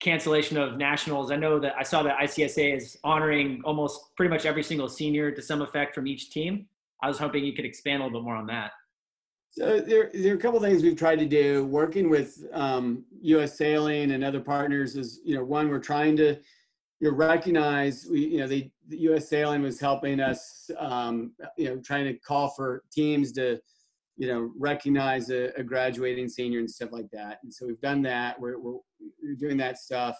[0.00, 4.46] cancellation of nationals, I know that I saw that ICSA is honoring almost pretty much
[4.46, 6.66] every single senior to some effect from each team.
[7.02, 8.72] I was hoping you could expand a little bit more on that.
[9.52, 11.64] So there, there are a couple things we've tried to do.
[11.66, 13.58] Working with um, U.S.
[13.58, 16.36] Sailing and other partners is, you know, one we're trying to,
[17.00, 18.06] you know, recognize.
[18.08, 19.28] We, you know, the, the U.S.
[19.28, 23.58] Sailing was helping us, um, you know, trying to call for teams to,
[24.16, 27.38] you know, recognize a, a graduating senior and stuff like that.
[27.42, 28.40] And so we've done that.
[28.40, 28.78] We're we're,
[29.20, 30.16] we're doing that stuff.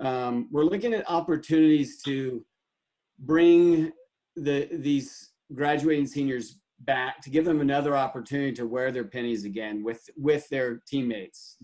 [0.00, 2.44] Um, we're looking at opportunities to
[3.20, 3.92] bring
[4.34, 9.82] the these graduating seniors back to give them another opportunity to wear their pennies again
[9.82, 11.56] with with their teammates.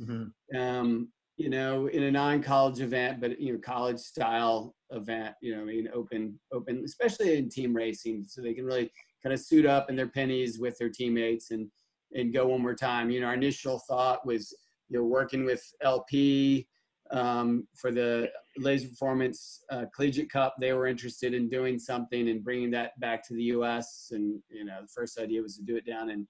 [0.57, 5.63] Um you know in a non-college event but you know college style event you know
[5.63, 8.91] I mean open open especially in team racing so they can really
[9.23, 11.71] kind of suit up in their pennies with their teammates and
[12.15, 13.11] and go one more time.
[13.11, 14.55] You know our initial thought was
[14.89, 16.67] you know working with LP
[17.13, 22.45] um, for the Laser Performance uh, Collegiate Cup, they were interested in doing something and
[22.45, 24.09] bringing that back to the U.S.
[24.13, 26.27] And you know, the first idea was to do it down in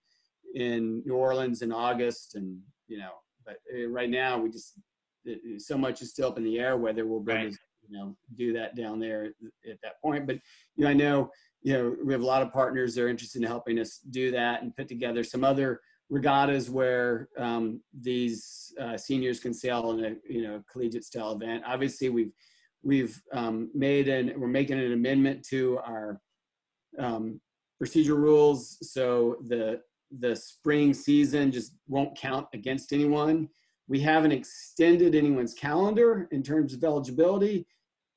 [0.54, 3.10] in New Orleans in August, and you know,
[3.44, 4.74] but uh, right now we just
[5.24, 7.52] it- it- so much is still up in the air whether we'll be able Right.
[7.52, 9.32] to you know do that down there
[9.70, 10.26] at that point.
[10.26, 10.36] But
[10.76, 11.30] you know, I know
[11.62, 14.30] you know we have a lot of partners that are interested in helping us do
[14.32, 20.04] that and put together some other regattas where um, these uh, seniors can sail in
[20.04, 21.62] a you know collegiate style event.
[21.66, 22.32] Obviously, we've
[22.82, 26.20] we've um, made an we're making an amendment to our
[26.98, 27.40] um,
[27.78, 29.80] procedure rules so the
[30.18, 33.48] the spring season just won't count against anyone.
[33.86, 37.66] We haven't extended anyone's calendar in terms of eligibility,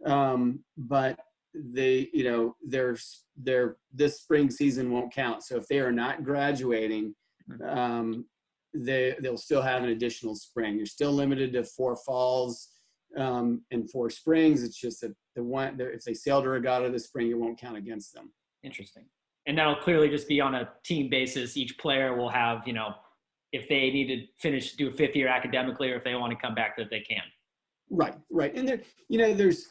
[0.05, 1.19] um, but
[1.53, 2.97] they you know their
[3.37, 5.43] their this spring season won't count.
[5.43, 7.13] So if they are not graduating
[7.67, 8.25] um,
[8.73, 10.77] they they'll still have an additional spring.
[10.77, 12.69] You're still limited to four falls
[13.17, 14.63] um, and four springs.
[14.63, 17.77] It's just that the one if they sailed a regatta this spring, it won't count
[17.77, 18.31] against them.
[18.63, 19.05] Interesting.
[19.45, 21.57] And that'll clearly just be on a team basis.
[21.57, 22.93] Each player will have, you know,
[23.51, 26.37] if they need to finish, do a fifth year academically, or if they want to
[26.37, 27.21] come back, that they can.
[27.89, 28.55] Right, right.
[28.55, 29.67] And there, you know, there's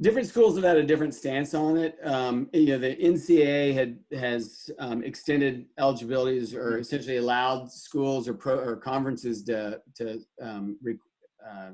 [0.00, 1.96] different schools have had a different stance on it.
[2.04, 8.34] Um, you know, the NCAA had has um, extended eligibilities or essentially allowed schools or
[8.34, 10.96] pro or conferences to to um, re,
[11.48, 11.70] uh,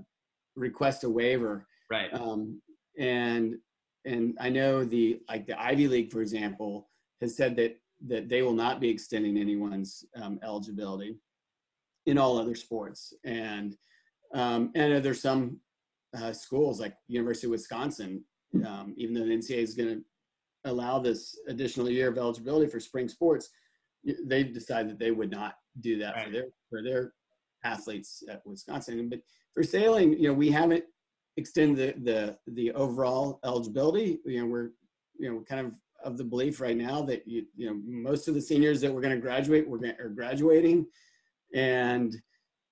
[0.57, 1.67] request a waiver.
[1.91, 2.13] Right.
[2.13, 2.61] Um,
[2.99, 3.57] and
[4.05, 6.89] and I know the like the Ivy League, for example,
[7.21, 7.77] has said that
[8.09, 11.17] that they will not be extending anyone's um, eligibility
[12.07, 13.15] in all other sports.
[13.25, 13.77] And
[14.35, 15.59] um, and there's some
[16.15, 18.25] uh, schools like University of Wisconsin,
[18.67, 20.05] um, even though the NCAA is going to
[20.65, 23.51] allow this additional year of eligibility for spring sports,
[24.25, 27.13] they've decided that they would not do that for their for their
[27.65, 29.09] athletes at Wisconsin.
[29.09, 29.21] But
[29.55, 30.85] for sailing, you know, we haven't
[31.37, 34.21] extended the the, the overall eligibility.
[34.25, 34.71] You know, we're
[35.19, 38.35] you know kind of of the belief right now that you you know most of
[38.35, 40.87] the seniors that we're going to graduate we're gonna, are graduating
[41.55, 42.17] and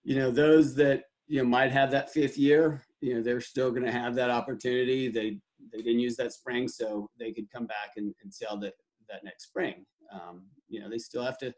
[0.05, 3.71] you know those that you know might have that fifth year, you know they're still
[3.71, 5.09] going to have that opportunity.
[5.09, 5.39] They
[5.73, 8.75] they didn't use that spring, so they could come back and, and sail that
[9.09, 9.85] that next spring.
[10.13, 11.53] Um, you know they still have to,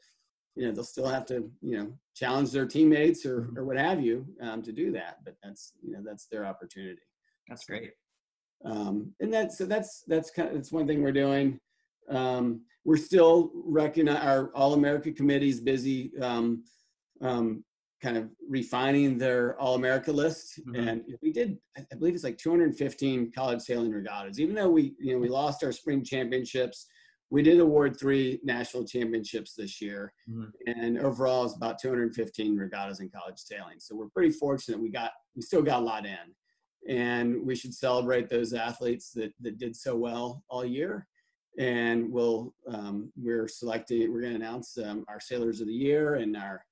[0.55, 4.01] you know they'll still have to you know challenge their teammates or or what have
[4.01, 5.19] you um, to do that.
[5.25, 7.03] But that's you know that's their opportunity.
[7.49, 7.93] That's great.
[8.65, 11.59] Um, and that's so that's that's kind of that's one thing we're doing.
[12.09, 16.65] Um, we're still recognize our All America committee is busy um,
[17.21, 17.65] um,
[18.01, 20.79] kind of refining their All America list, Mhm.
[20.89, 24.41] and we did I believe it's like 215 college sailing regattas.
[24.41, 26.87] Even though we you know we lost our spring championships,
[27.31, 30.51] we did award three national championships this year, Mhm.
[30.67, 33.79] and overall it's about 215 regattas in college sailing.
[33.81, 34.81] So we're pretty fortunate.
[34.81, 36.35] We got we still got a lot in
[36.89, 41.07] and we should celebrate those athletes that, that did so well all year.
[41.59, 46.15] And we'll um, we're selecting we're going to announce um, our sailors of the year
[46.15, 46.65] and our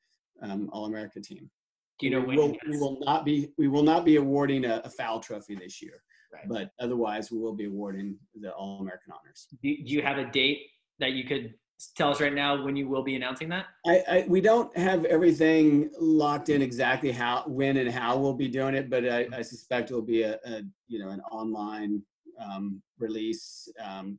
[0.43, 1.51] um, All America team.
[1.99, 4.91] Do you know We'll, we will not be we will not be awarding a, a
[4.91, 6.49] Fowle trophy this year, Right.
[6.49, 9.49] but otherwise we will be awarding the All American honors.
[9.63, 10.61] Do do you have a date
[11.01, 11.55] that you could
[11.97, 13.67] tell us right now when you will be announcing that?
[13.87, 18.49] I, I we don't have everything locked in exactly how when and how we'll be
[18.49, 22.03] doing it, but I, I suspect it'll be a, a you know an online
[22.41, 23.69] um, release.
[23.85, 24.19] Um,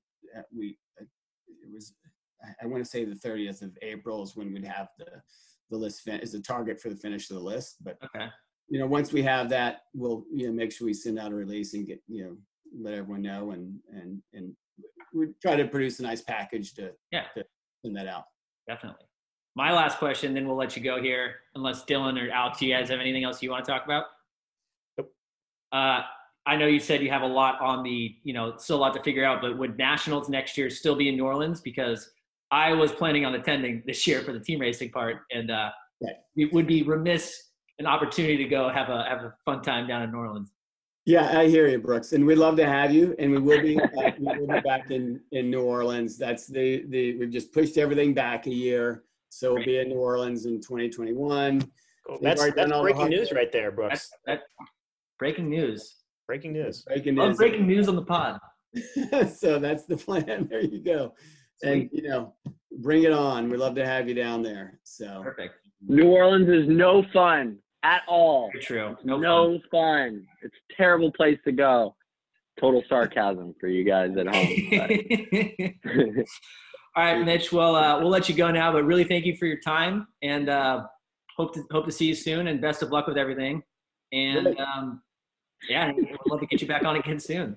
[0.53, 1.05] we uh,
[1.47, 1.93] it was
[2.43, 5.21] I- I want to say the 30th of April is when we'd have the
[5.69, 7.83] the list fin- is the target for the finish of the list.
[7.83, 8.27] But Okay.
[8.69, 11.35] you know once we have that, we'll you know make sure we send out a
[11.35, 12.37] release and get you know
[12.77, 14.55] let everyone know and and and
[15.13, 17.25] we try to produce a nice package to Yeah.
[17.35, 17.43] to
[17.83, 18.25] send that out.
[18.67, 19.05] Definitely.
[19.55, 21.35] My last question, then we'll let you go here.
[21.55, 24.05] Unless Dillon or Alex, you guys have anything else you want to talk about?
[24.97, 25.11] Nope.
[25.71, 26.01] Uh,
[26.45, 28.93] I know you said you have a lot on the, you know, still a lot
[28.93, 31.59] to figure out, but would nationals next year still be in New Orleans?
[31.61, 32.11] Because
[32.51, 35.69] I was planning on attending this year for the team racing part, and uh,
[36.01, 36.15] Right.
[36.37, 40.01] it would be remiss an opportunity to go have a have a fun time down
[40.03, 40.53] in New Orleans.
[41.05, 43.15] Yeah, I hear you, Brooks, and we'd love to have you.
[43.19, 46.17] And we will be uh, we will be back in in New Orleans.
[46.17, 49.95] That's the the we've just pushed everything back a year, so we'll be in New
[49.99, 51.61] Orleans in 2021.
[52.07, 52.17] Cool.
[52.21, 54.09] That's that's all breaking news right there, That's Brooks.
[54.25, 54.41] that
[55.19, 55.95] breaking news.
[56.27, 56.83] Breaking news.
[56.83, 57.37] Breaking Love news.
[57.37, 58.39] breaking news on the pod.
[59.35, 60.47] so that's the plan.
[60.49, 61.13] There you go.
[61.63, 62.33] And you know,
[62.79, 63.49] bring it on.
[63.49, 64.79] We'd love to have you down there.
[64.83, 65.55] So Perfect.
[65.87, 68.49] New Orleans is no fun at all.
[68.51, 68.97] Very true.
[69.03, 69.17] No.
[69.17, 69.61] No, fun.
[69.71, 70.27] fun.
[70.41, 71.95] It's a terrible place to go.
[72.59, 76.25] Total sarcasm for you guys at home.
[76.95, 77.53] All right, Mitch.
[77.53, 80.49] Well, uh, we'll let you go now, but really thank you for your time, and
[80.49, 80.83] uh,
[81.37, 82.47] hope to hope to see you soon.
[82.47, 83.63] And best of luck with everything.
[84.11, 85.01] And um,
[85.69, 87.55] yeah, we'd love to get you back on again soon.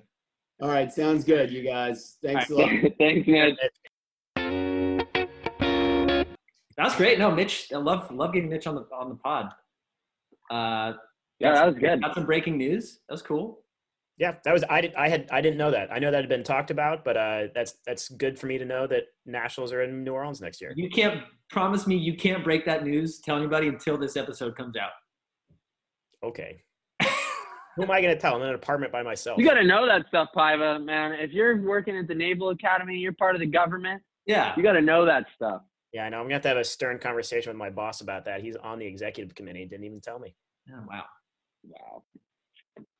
[0.61, 2.17] all right, sounds good, you guys.
[2.23, 2.69] Thanks a lot.
[2.97, 3.57] Thanks, Mitch.
[6.77, 7.19] That was great.
[7.19, 9.47] No, Mitch, I love love getting Mitch on the on the pod.
[10.51, 10.93] Uh,
[11.39, 12.01] Yeah, that was good.
[12.01, 12.99] Got some breaking news.
[13.07, 13.59] That was cool.
[14.17, 15.91] Yeah, that was I did I had I didn't know that.
[15.91, 18.65] I know that had been talked about, but uh, that's that's good for me to
[18.65, 20.71] know that nationals are in New Orleans next year.
[20.75, 23.19] You can't promise me you can't break that news.
[23.19, 24.91] Tell anybody until this episode comes out.
[26.23, 26.61] Okay.
[27.75, 28.35] Who am I going to tell?
[28.35, 29.39] I'm in an apartment by myself.
[29.39, 31.13] You got to know that stuff, Paiva, man.
[31.13, 34.01] If you're working at the Naval Academy, you're part of the government.
[34.27, 34.53] Yeah.
[34.55, 35.63] You got to know that stuff.
[35.93, 36.17] Yeah, I know.
[36.17, 38.41] I'm going to have to have a stern conversation with my boss about that.
[38.41, 39.65] He's on the executive committee.
[39.65, 40.35] Didn't even tell me.
[40.71, 41.03] Oh, wow.
[41.63, 42.03] Wow.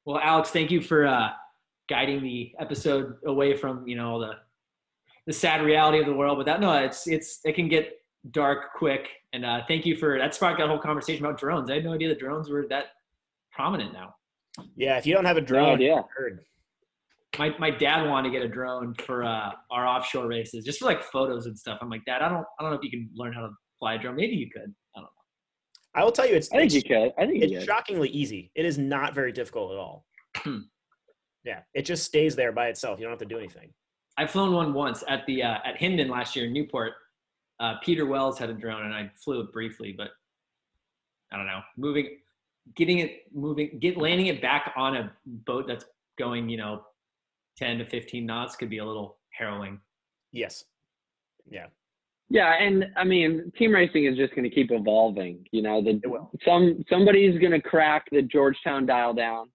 [0.05, 1.29] Well, Alex, thank you for uh,
[1.89, 4.33] guiding the episode away from you know the
[5.25, 6.37] the sad reality of the world.
[6.37, 8.01] But that no, it's it's it can get
[8.31, 9.07] dark quick.
[9.31, 11.69] And uh, thank you for that sparked that whole conversation about drones.
[11.69, 12.87] I had no idea that drones were that
[13.51, 14.15] prominent now.
[14.75, 16.03] Yeah, if you don't have a drone, idea.
[17.37, 17.59] You're heard.
[17.59, 20.85] My my dad wanted to get a drone for uh, our offshore races, just for
[20.85, 21.79] like photos and stuff.
[21.81, 23.95] I'm like, Dad, I don't I don't know if you can learn how to fly
[23.95, 24.15] a drone.
[24.15, 24.73] Maybe you could.
[24.95, 25.09] I don't know.
[25.95, 27.13] I will tell you, it's I think it's, you could.
[27.17, 27.63] I think it's could.
[27.63, 28.51] shockingly easy.
[28.55, 30.05] It is not very difficult at all.
[31.45, 32.99] Yeah, it just stays there by itself.
[32.99, 33.73] You don't have to do anything.
[34.17, 36.93] I've flown one once at the uh, at Hinman last year in Newport.
[37.59, 40.09] Uh, Peter Wells had a drone, and I flew it briefly, but
[41.31, 41.59] I don't know.
[41.77, 42.17] Moving,
[42.75, 45.85] getting it moving, get landing it back on a boat that's
[46.17, 46.83] going, you know,
[47.57, 49.79] ten to fifteen knots could be a little harrowing.
[50.31, 50.63] Yes.
[51.49, 51.67] Yeah.
[52.29, 55.45] Yeah, and I mean, team racing is just going to keep evolving.
[55.51, 56.31] You know, the It will.
[56.45, 59.49] some somebody's going to crack the Georgetown dial down,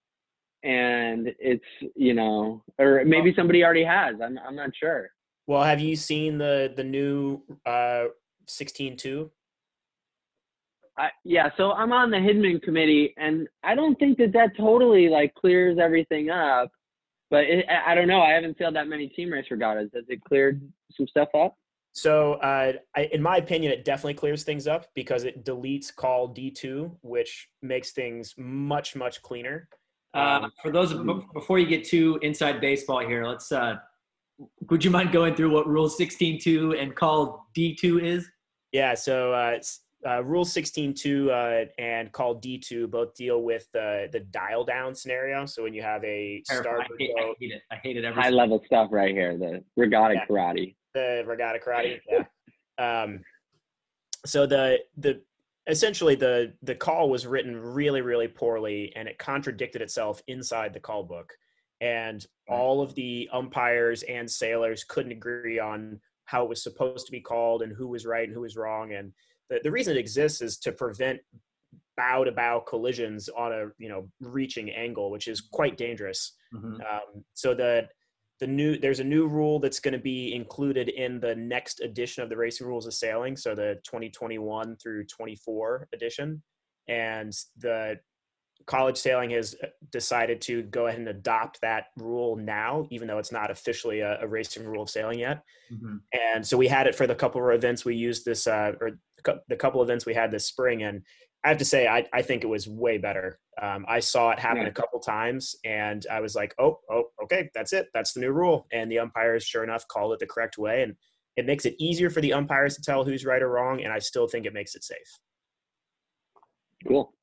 [0.63, 4.15] and it's you know, or maybe somebody already has.
[4.23, 5.09] I'm I'm not sure.
[5.47, 8.05] Well, have you seen the the new uh
[8.47, 9.29] 16.2?
[10.97, 15.09] I, yeah, so I'm on the Hinman committee, and I don't think that that totally
[15.09, 16.71] like clears everything up.
[17.29, 18.21] But it, I I don't know.
[18.21, 19.91] I haven't sailed that many team race regattas.
[19.93, 20.61] Has it cleared
[20.91, 21.55] some stuff up?
[21.91, 26.33] So, uh, I, in my opinion, it definitely clears things up because it deletes call
[26.33, 29.67] D2, which makes things much, much cleaner.
[30.13, 30.93] Uh, Um, for those
[31.33, 33.51] before you get too inside baseball here, let's.
[33.51, 33.77] Uh,
[34.69, 38.29] would you mind going through what Rule 16.2 and Call D2 is?
[38.71, 44.07] Yeah, so uh, it's, uh, Rule 16.2 uh, and Call D2 both deal with the
[44.11, 45.45] the dial down scenario.
[45.45, 47.61] So when you have a I starter hate, I hate it.
[47.71, 48.15] I hate it every.
[48.21, 49.37] High single- level stuff right here.
[49.37, 50.25] The regatta Yeah.
[50.25, 50.75] karate.
[50.93, 52.23] the regatta karate, yeah.
[53.03, 53.19] Um,
[54.25, 55.21] so the the
[55.67, 60.79] essentially the the call was written really really poorly, and it contradicted itself inside the
[60.79, 61.33] call book,
[61.81, 67.11] and all of the umpires and sailors couldn't agree on how it was supposed to
[67.11, 69.11] be called and who was right and who was wrong, and
[69.49, 71.19] the, the reason it exists is to prevent
[71.97, 76.79] bow to bow collisions on a you know reaching angle which is quite dangerous Mhm.
[76.81, 77.87] um, so the
[78.39, 82.23] the new there's a new rule that's going to be included in the next edition
[82.23, 86.41] of the racing rules of sailing so the 2021 through 24 edition
[86.87, 87.99] and the
[88.65, 93.17] college sailing has uh, decided to go ahead and adopt that rule now even though
[93.19, 95.99] it's not officially a, a racing rule of sailing yet Mhm.
[96.13, 98.91] and so we had it for the couple of events we used this uh, or
[99.47, 101.01] the couple events we had this spring and
[101.43, 104.39] i have to say i, I think it was way better um, i saw it
[104.39, 104.69] happen Yeah.
[104.69, 108.31] a couple times and i was like oh oh okay that's it that's the new
[108.31, 110.95] rule and the umpires sure enough called it the correct way and
[111.35, 113.99] it makes it easier for the umpires to tell who's right or wrong and i
[113.99, 115.19] still think it makes it safe
[116.87, 117.13] Cool.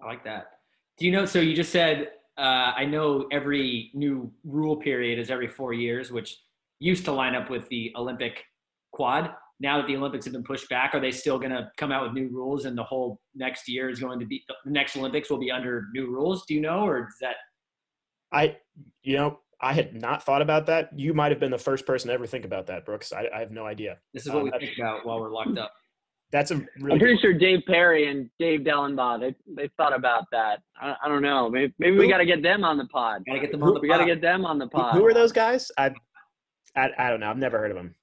[0.00, 0.52] I like that.
[0.98, 1.24] Do you know?
[1.24, 6.12] So you just said uh, I know every new rule period is every four years,
[6.12, 6.38] which
[6.78, 8.44] used to line up with the Olympic
[8.92, 9.30] quad.
[9.60, 12.04] Now that the Olympics have been pushed back, are they still going to come out
[12.04, 15.28] with new rules, and the whole next year is going to be the next Olympics
[15.30, 16.44] will be under new rules?
[16.46, 17.34] Do you know, or is that
[18.30, 18.54] i
[19.02, 22.08] you know i had not thought about that you might have been the first person
[22.08, 24.50] to ever think about that brooks i, I have no idea this is what Um,
[24.52, 25.72] we think about while we're locked up?
[26.30, 30.24] that's a I'm really pretty sure Dave Perry and Dave Dellenbaugh they they thought about
[30.30, 30.60] that.
[30.78, 31.48] I, I don't know.
[31.48, 33.22] Maybe, maybe we got to get them on the pod.
[33.26, 33.80] Got to get them on the.
[33.80, 34.94] We got to get them on the Who- pod.
[34.94, 35.70] Who are those guys?
[35.78, 35.92] I,
[36.76, 37.30] I, I don't know.
[37.30, 37.94] I've never heard of them.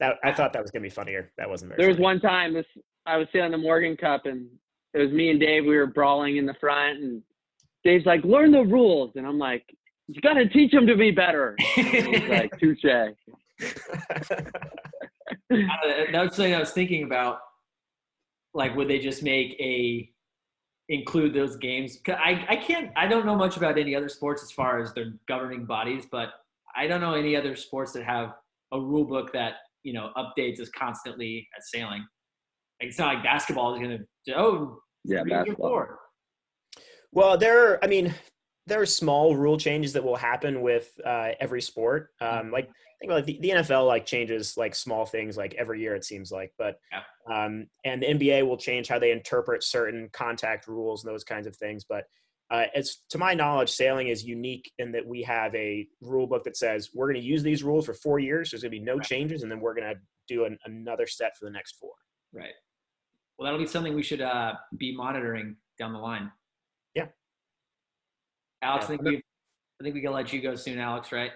[0.00, 1.32] That I thought that was gonna be funnier.
[1.38, 1.78] That wasn't very.
[1.78, 2.04] There was funny.
[2.04, 2.66] one time this
[3.06, 4.48] I was sailing the Morgan Cup and
[4.92, 5.64] it was me and Dave.
[5.64, 7.22] We were brawling in the front and
[7.84, 9.64] Dave's like, "Learn the rules," and I'm like,
[10.08, 12.84] "You got to teach them to be better." And he's like, "Touche."
[15.50, 15.56] Uh,
[16.12, 17.38] that's something I was thinking about.
[18.52, 20.10] Like, would they just make a
[20.88, 21.98] include those games?
[22.04, 22.90] 'Cause I I can't.
[22.96, 26.30] I don't know much about any other sports as far as their governing bodies, but
[26.76, 28.34] I don't know any other sports that have
[28.72, 29.54] a rule book that
[29.84, 32.00] you know updates as constantly as sailing.
[32.80, 35.86] Like, it's not like basketball is going to oh Yeah, basketball.
[37.12, 37.74] well, there.
[37.74, 38.12] Are, I mean,
[38.66, 42.10] there are small rule changes that will happen with uh, every sport.
[42.20, 42.68] Um, like
[43.00, 46.04] think about like the, the NFL like changes like small things like every year it
[46.04, 46.76] seems like, but
[47.32, 51.46] um, and the NBA will change how they interpret certain contact rules and those kinds
[51.46, 51.84] of things.
[51.88, 52.04] But
[52.54, 56.44] uh, as to my knowledge, sailing is unique in that we have a rule book
[56.44, 58.50] that says we're going to use these rules for four years.
[58.50, 59.06] There's going to be no Right.
[59.06, 61.92] changes, and then we're going to do an, another set for the next four.
[62.32, 62.54] Right.
[63.36, 66.30] Well, that'll be something we should uh, be monitoring down the line.
[66.94, 67.06] Yeah.
[68.62, 68.94] Alex, Yeah.
[68.94, 71.10] I think we, I think we can let you go soon, Alex.
[71.10, 71.32] Right?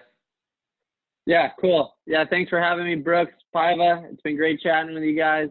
[1.25, 1.93] Yeah, cool.
[2.07, 4.09] Yeah, thanks for having me, Brooks, Paiva.
[4.11, 5.49] It's been great chatting with you guys.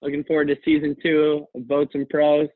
[0.00, 2.48] Looking forward to season two of Boats and Prose.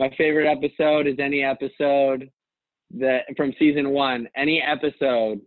[0.00, 2.30] My favorite episode is any episode
[2.92, 5.42] that from season one, any episode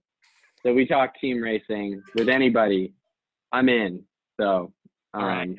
[0.63, 2.93] that we talk team racing with anybody,
[3.51, 4.03] I'm in.
[4.39, 4.71] So
[5.15, 5.49] um, All right.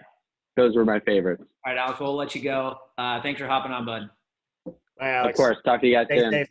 [0.57, 1.43] those were my favorites.
[1.67, 1.99] All right, Alex.
[1.99, 2.77] We'll let you go.
[2.97, 4.11] Uh, thanks for hopping on, bud.
[4.97, 5.31] Bye, Alex.
[5.31, 5.57] Of course.
[5.65, 6.31] Talk to you guys soon.
[6.31, 6.49] Dave.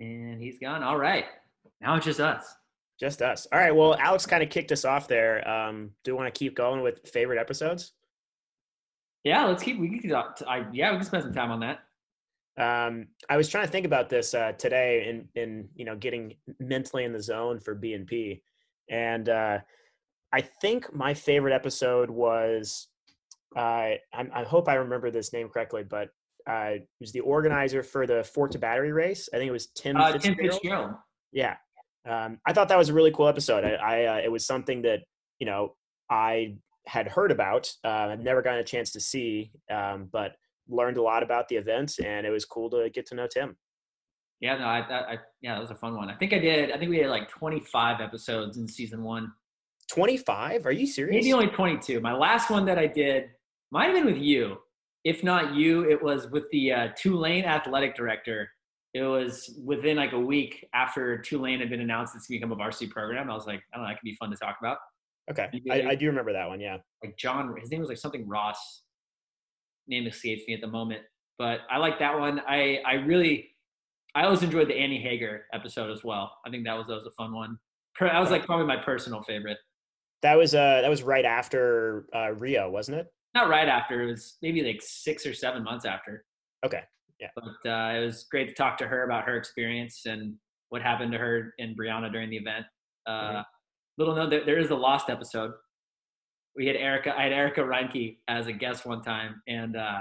[0.00, 0.82] And he's gone.
[0.82, 1.26] All right.
[1.80, 2.56] Now it's just us.
[2.98, 3.46] Just us.
[3.52, 3.70] All right.
[3.70, 5.48] Well, Alex kind of kicked us off there.
[5.48, 7.92] Um, do you want to keep going with favorite episodes?
[9.24, 9.78] Yeah, let's keep.
[9.78, 10.14] We can.
[10.14, 11.80] I, yeah, we can spend some time on that.
[12.58, 16.34] Um, I was trying to think about this uh, today in in you know getting
[16.58, 18.42] mentally in the zone for B and P,
[18.90, 19.58] and uh,
[20.32, 22.88] I think my favorite episode was
[23.56, 26.08] uh, I, I hope I remember this name correctly, but
[26.48, 29.28] uh, it was the organizer for the Fort to Battery race.
[29.32, 29.96] I think it was Tim.
[29.96, 30.60] Uh, Tim Fitzgerald.
[30.60, 30.94] Fitzgerald.
[31.32, 31.56] Yeah,
[32.08, 33.64] um, I thought that was a really cool episode.
[33.64, 35.00] I, I uh, it was something that
[35.38, 35.76] you know
[36.10, 36.56] I
[36.88, 37.70] had heard about.
[37.84, 40.32] Uh, I've never gotten a chance to see, um, but
[40.68, 43.56] learned a lot about the event, and it was cool to get to know Tim.
[44.40, 46.08] Yeah, no, I, I, I, yeah, that was a fun one.
[46.10, 46.70] I think I did.
[46.70, 49.32] I think we had like 25 episodes in season one.
[49.90, 50.66] Twenty five?
[50.66, 51.14] Are you serious?
[51.14, 52.00] Maybe only 22.
[52.00, 53.30] My last one that I did
[53.70, 54.58] might have been with you.
[55.04, 58.48] If not you, it was with the uh, Tulane athletic director.
[58.94, 62.52] it was within like a week after Tulane had been announced it's going to become
[62.52, 63.30] a varsity program.
[63.30, 64.78] I was like, I don't know, that could be fun to talk about.
[65.30, 66.60] Okay, I, I do remember that one.
[66.60, 68.82] Yeah, Like John, his name was like something Ross.
[69.86, 71.00] Name escapes me at the moment,
[71.38, 72.40] but I like that one.
[72.46, 73.48] I I really,
[74.14, 76.30] I always enjoyed the Annie Haeger episode as well.
[76.46, 77.58] I think that was that was a fun one.
[78.00, 79.56] That was like probably my personal favorite.
[80.22, 83.06] that was uh that was right after uh, Rio, wasn't it?
[83.34, 84.02] Not right after.
[84.02, 86.24] It was maybe like six or seven months after.
[86.66, 86.82] Okay,
[87.20, 87.28] yeah.
[87.34, 90.34] But uh, it was great to talk to her about her experience and
[90.68, 92.66] what happened to her and Briana during the event.
[93.06, 93.44] Uh, Mhm.
[93.98, 95.52] Little known, there, there is a lost episode.
[96.56, 97.16] We had Erica.
[97.16, 100.00] I had Erika Reineke as a guest one time, and uh,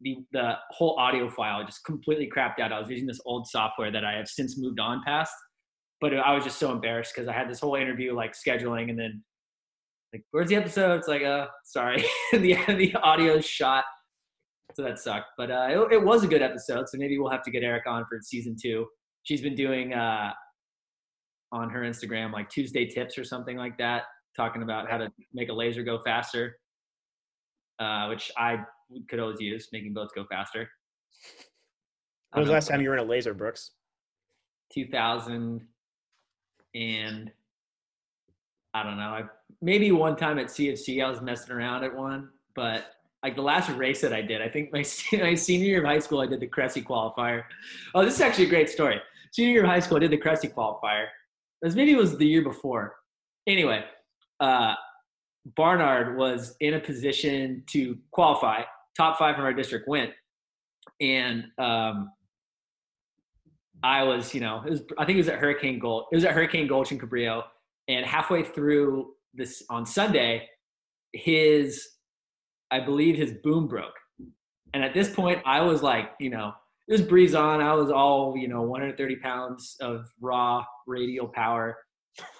[0.00, 2.72] the the whole audio file just completely crapped out.
[2.72, 5.32] I was using this old software that I have since moved on past,
[6.00, 8.98] but I was just so embarrassed because I had this whole interview like scheduling, and
[8.98, 9.24] then
[10.12, 10.98] like, where's the episode?
[10.98, 13.84] It's like, uh, sorry, the the audio is shot
[14.74, 15.30] so that sucked.
[15.38, 16.88] But uh, it, it was a good episode.
[16.88, 18.86] So maybe we'll have to get Erica on for season two.
[19.22, 20.32] She's been doing uh,
[21.56, 24.04] on her Instagram like Tuesday tips or something like that,
[24.36, 26.58] talking about how to make a laser go faster,
[27.78, 28.58] uh, which I
[29.08, 30.68] could always use, making boats go faster.
[32.32, 33.72] When was the last time you were in a laser, Brooks?
[34.72, 35.66] 2000
[36.74, 37.30] and
[38.74, 39.08] I don't know.
[39.08, 39.22] I
[39.62, 42.84] maybe one time at CFC I was messing around at one, but
[43.22, 45.98] like the last race that I did, I think my, my senior year of high
[45.98, 47.44] school, I did the Cressy qualifier.
[47.94, 49.00] Oh, this is actually a great story.
[49.32, 51.06] Senior year of high school, I did the Cressy qualifier.
[51.62, 52.96] Was maybe it was the year before.
[53.46, 53.84] Anyway,
[54.40, 54.74] uh,
[55.56, 58.62] Barnard was in a position to qualify.
[58.96, 60.10] Top five from our district went,
[61.00, 62.10] and um,
[63.82, 66.06] I was, you know, it was, I think it was at Hurricane Gulch.
[66.10, 67.44] It was at Hurricane Gulch in Cabrillo.
[67.88, 70.48] And halfway through this on Sunday,
[71.12, 71.86] his,
[72.70, 73.94] I believe his boom broke.
[74.74, 76.52] And at this point, I was like, you know,
[76.88, 77.60] it was breeze on.
[77.60, 81.76] I was all, you know, 130 pounds of raw radial power.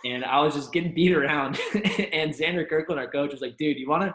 [0.04, 1.58] And I was just getting beat around.
[1.74, 4.14] and Xander Kirkland, our coach, was like, dude, you want to,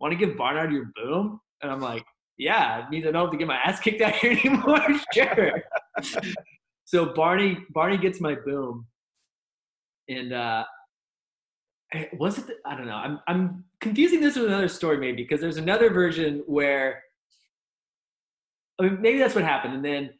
[0.00, 1.40] want to give Barnard your boom?
[1.60, 2.04] And I'm like,
[2.38, 4.80] yeah, it means I don't have to get my ass kicked out here anymore.
[5.12, 5.62] sure
[6.84, 8.86] so Barney Barney gets my boom,
[10.08, 10.64] and uh,
[12.14, 12.46] was it?
[12.46, 12.96] The, I don't know.
[12.96, 17.02] I'm I'm confusing this with another story maybe because there's another version where
[18.82, 20.10] I mean maybe that's what happened, and then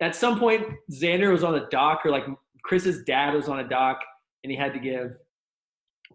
[0.00, 2.24] at some point Xander was on the dock or like
[2.62, 4.00] Chris's dad was on a dock,
[4.44, 5.16] and he had to give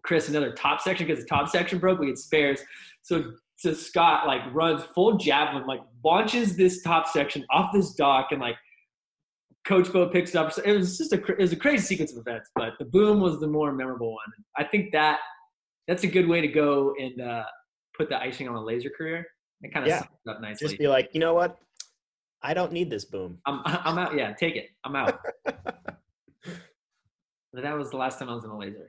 [0.02, 1.98] Chris another top section because the top section broke.
[1.98, 2.60] We had spares,
[3.02, 8.28] so so Scott like runs full javelin, like launches this top section off this dock,
[8.32, 8.56] and like
[9.66, 10.52] Coach Bo picks it up.
[10.64, 13.38] It was just a it was a crazy sequence of events, but the boom was
[13.38, 14.32] the more memorable one.
[14.56, 15.20] I think that
[15.86, 17.44] that's a good way to go and uh,
[17.96, 19.26] put the icing on a laser career.
[19.62, 19.98] It kind of Yeah.
[20.00, 20.68] sums it up nicely.
[20.68, 21.58] Just be like, you know what?
[22.42, 23.38] I don't need this boom.
[23.46, 24.16] I'm I'm out.
[24.16, 24.70] Yeah, take it.
[24.84, 25.20] I'm out.
[25.44, 25.94] but
[27.54, 28.88] that was the last time I was in a laser.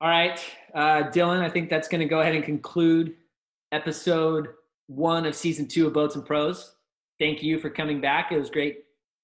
[0.00, 0.40] All right,
[0.74, 1.40] uh, Dillon.
[1.40, 3.16] I think that's going to go ahead and conclude
[3.72, 4.48] episode
[4.86, 6.74] one of season two of Boats and Prose.
[7.18, 8.32] Thank you for coming back.
[8.32, 8.78] It was great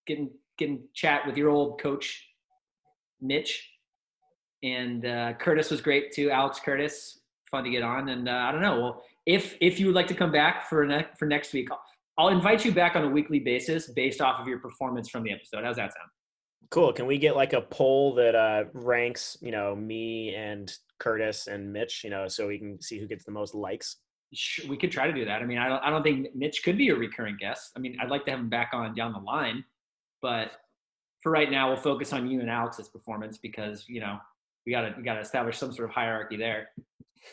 [0.06, 2.26] getting getting chat with your old coach,
[3.20, 3.70] Mitch,
[4.62, 6.30] and uh, Curtiss was great too.
[6.30, 7.20] Alex Curtiss,
[7.50, 8.08] fun to get on.
[8.08, 8.80] And uh, I don't know.
[8.80, 11.68] Well, if if you would like to come back for ne- for next week,
[12.18, 15.32] I'll invite you back on a weekly basis based off of your performance from the
[15.32, 15.64] episode.
[15.64, 16.08] How's that sound?
[16.70, 16.92] Cool.
[16.92, 21.72] Can we get like a poll that uh, ranks, you know, me and Curtiss and
[21.72, 23.98] Mitch, you know, so we can see who gets the most likes?
[24.68, 25.42] We could try to do that.
[25.42, 27.72] I mean, I don't, I don't think Mitch could be a recurring guest.
[27.76, 29.64] I mean, I'd like to have him back on down the line,
[30.20, 30.52] but
[31.22, 34.18] for right now, we'll focus on you and Alex's performance because you know
[34.66, 36.68] we got to we got to establish some sort of hierarchy there.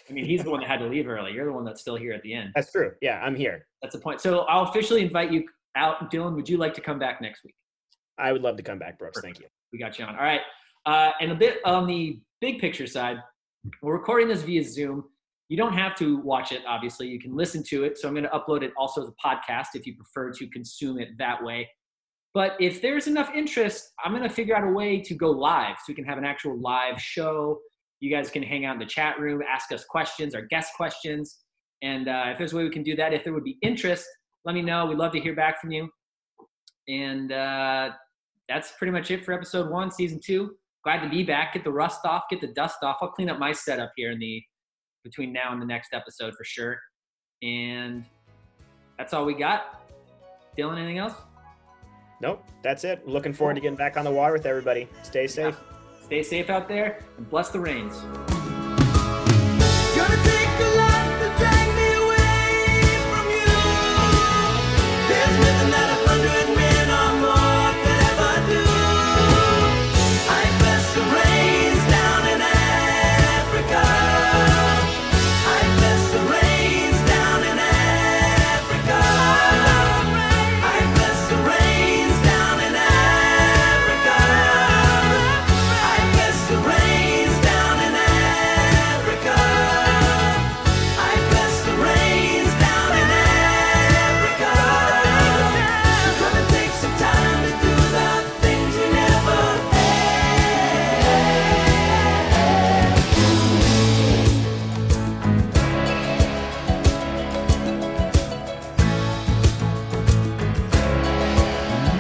[0.10, 1.32] I mean, he's the one that had to leave early.
[1.32, 2.52] You're the one that's still here at the end.
[2.56, 2.92] That's true.
[3.02, 3.68] Yeah, I'm here.
[3.82, 4.22] That's the point.
[4.22, 6.36] So I'll officially invite you out, Dillon.
[6.36, 7.56] Would you like to come back next week?
[8.18, 9.22] I would love to come back, Brooks.
[9.22, 9.46] Thank you.
[9.72, 10.16] We got you on.
[10.16, 10.42] All right.
[10.86, 13.18] Uh, and a bit on the big picture side,
[13.82, 15.06] we're recording this via Zoom.
[15.50, 17.08] You don't have to watch it, obviously.
[17.08, 17.98] You can listen to it.
[17.98, 21.00] So I'm going to upload it also as a podcast if you prefer to consume
[21.00, 21.70] it that way.
[22.34, 25.76] But if there's enough interest, I'm going to figure out a way to go live
[25.78, 27.60] so we can have an actual live show.
[28.04, 31.38] You guys can hang out in the chat room, ask us questions, our guest questions.
[31.84, 34.06] And uh, if there's a way we can do that, if there would be interest,
[34.44, 34.86] let me know.
[34.86, 35.88] We'd love to hear back from you.
[36.90, 37.92] And uh,
[38.50, 40.52] that's pretty much it for episode one, season two.
[40.84, 41.54] Glad to be back.
[41.54, 42.98] Get the rust off, get the dust off.
[43.02, 44.44] I'll clean up my setup here in the
[45.06, 46.78] between now and the next episode for sure.
[47.42, 48.04] And
[48.98, 49.82] that's all we got.
[50.58, 51.14] Dillon, anything else?
[52.20, 53.08] Nope, that's it.
[53.08, 54.90] Looking forward to getting back on the water with everybody.
[55.04, 55.58] Stay safe.
[56.14, 58.04] Stay safe out there and bless the rains.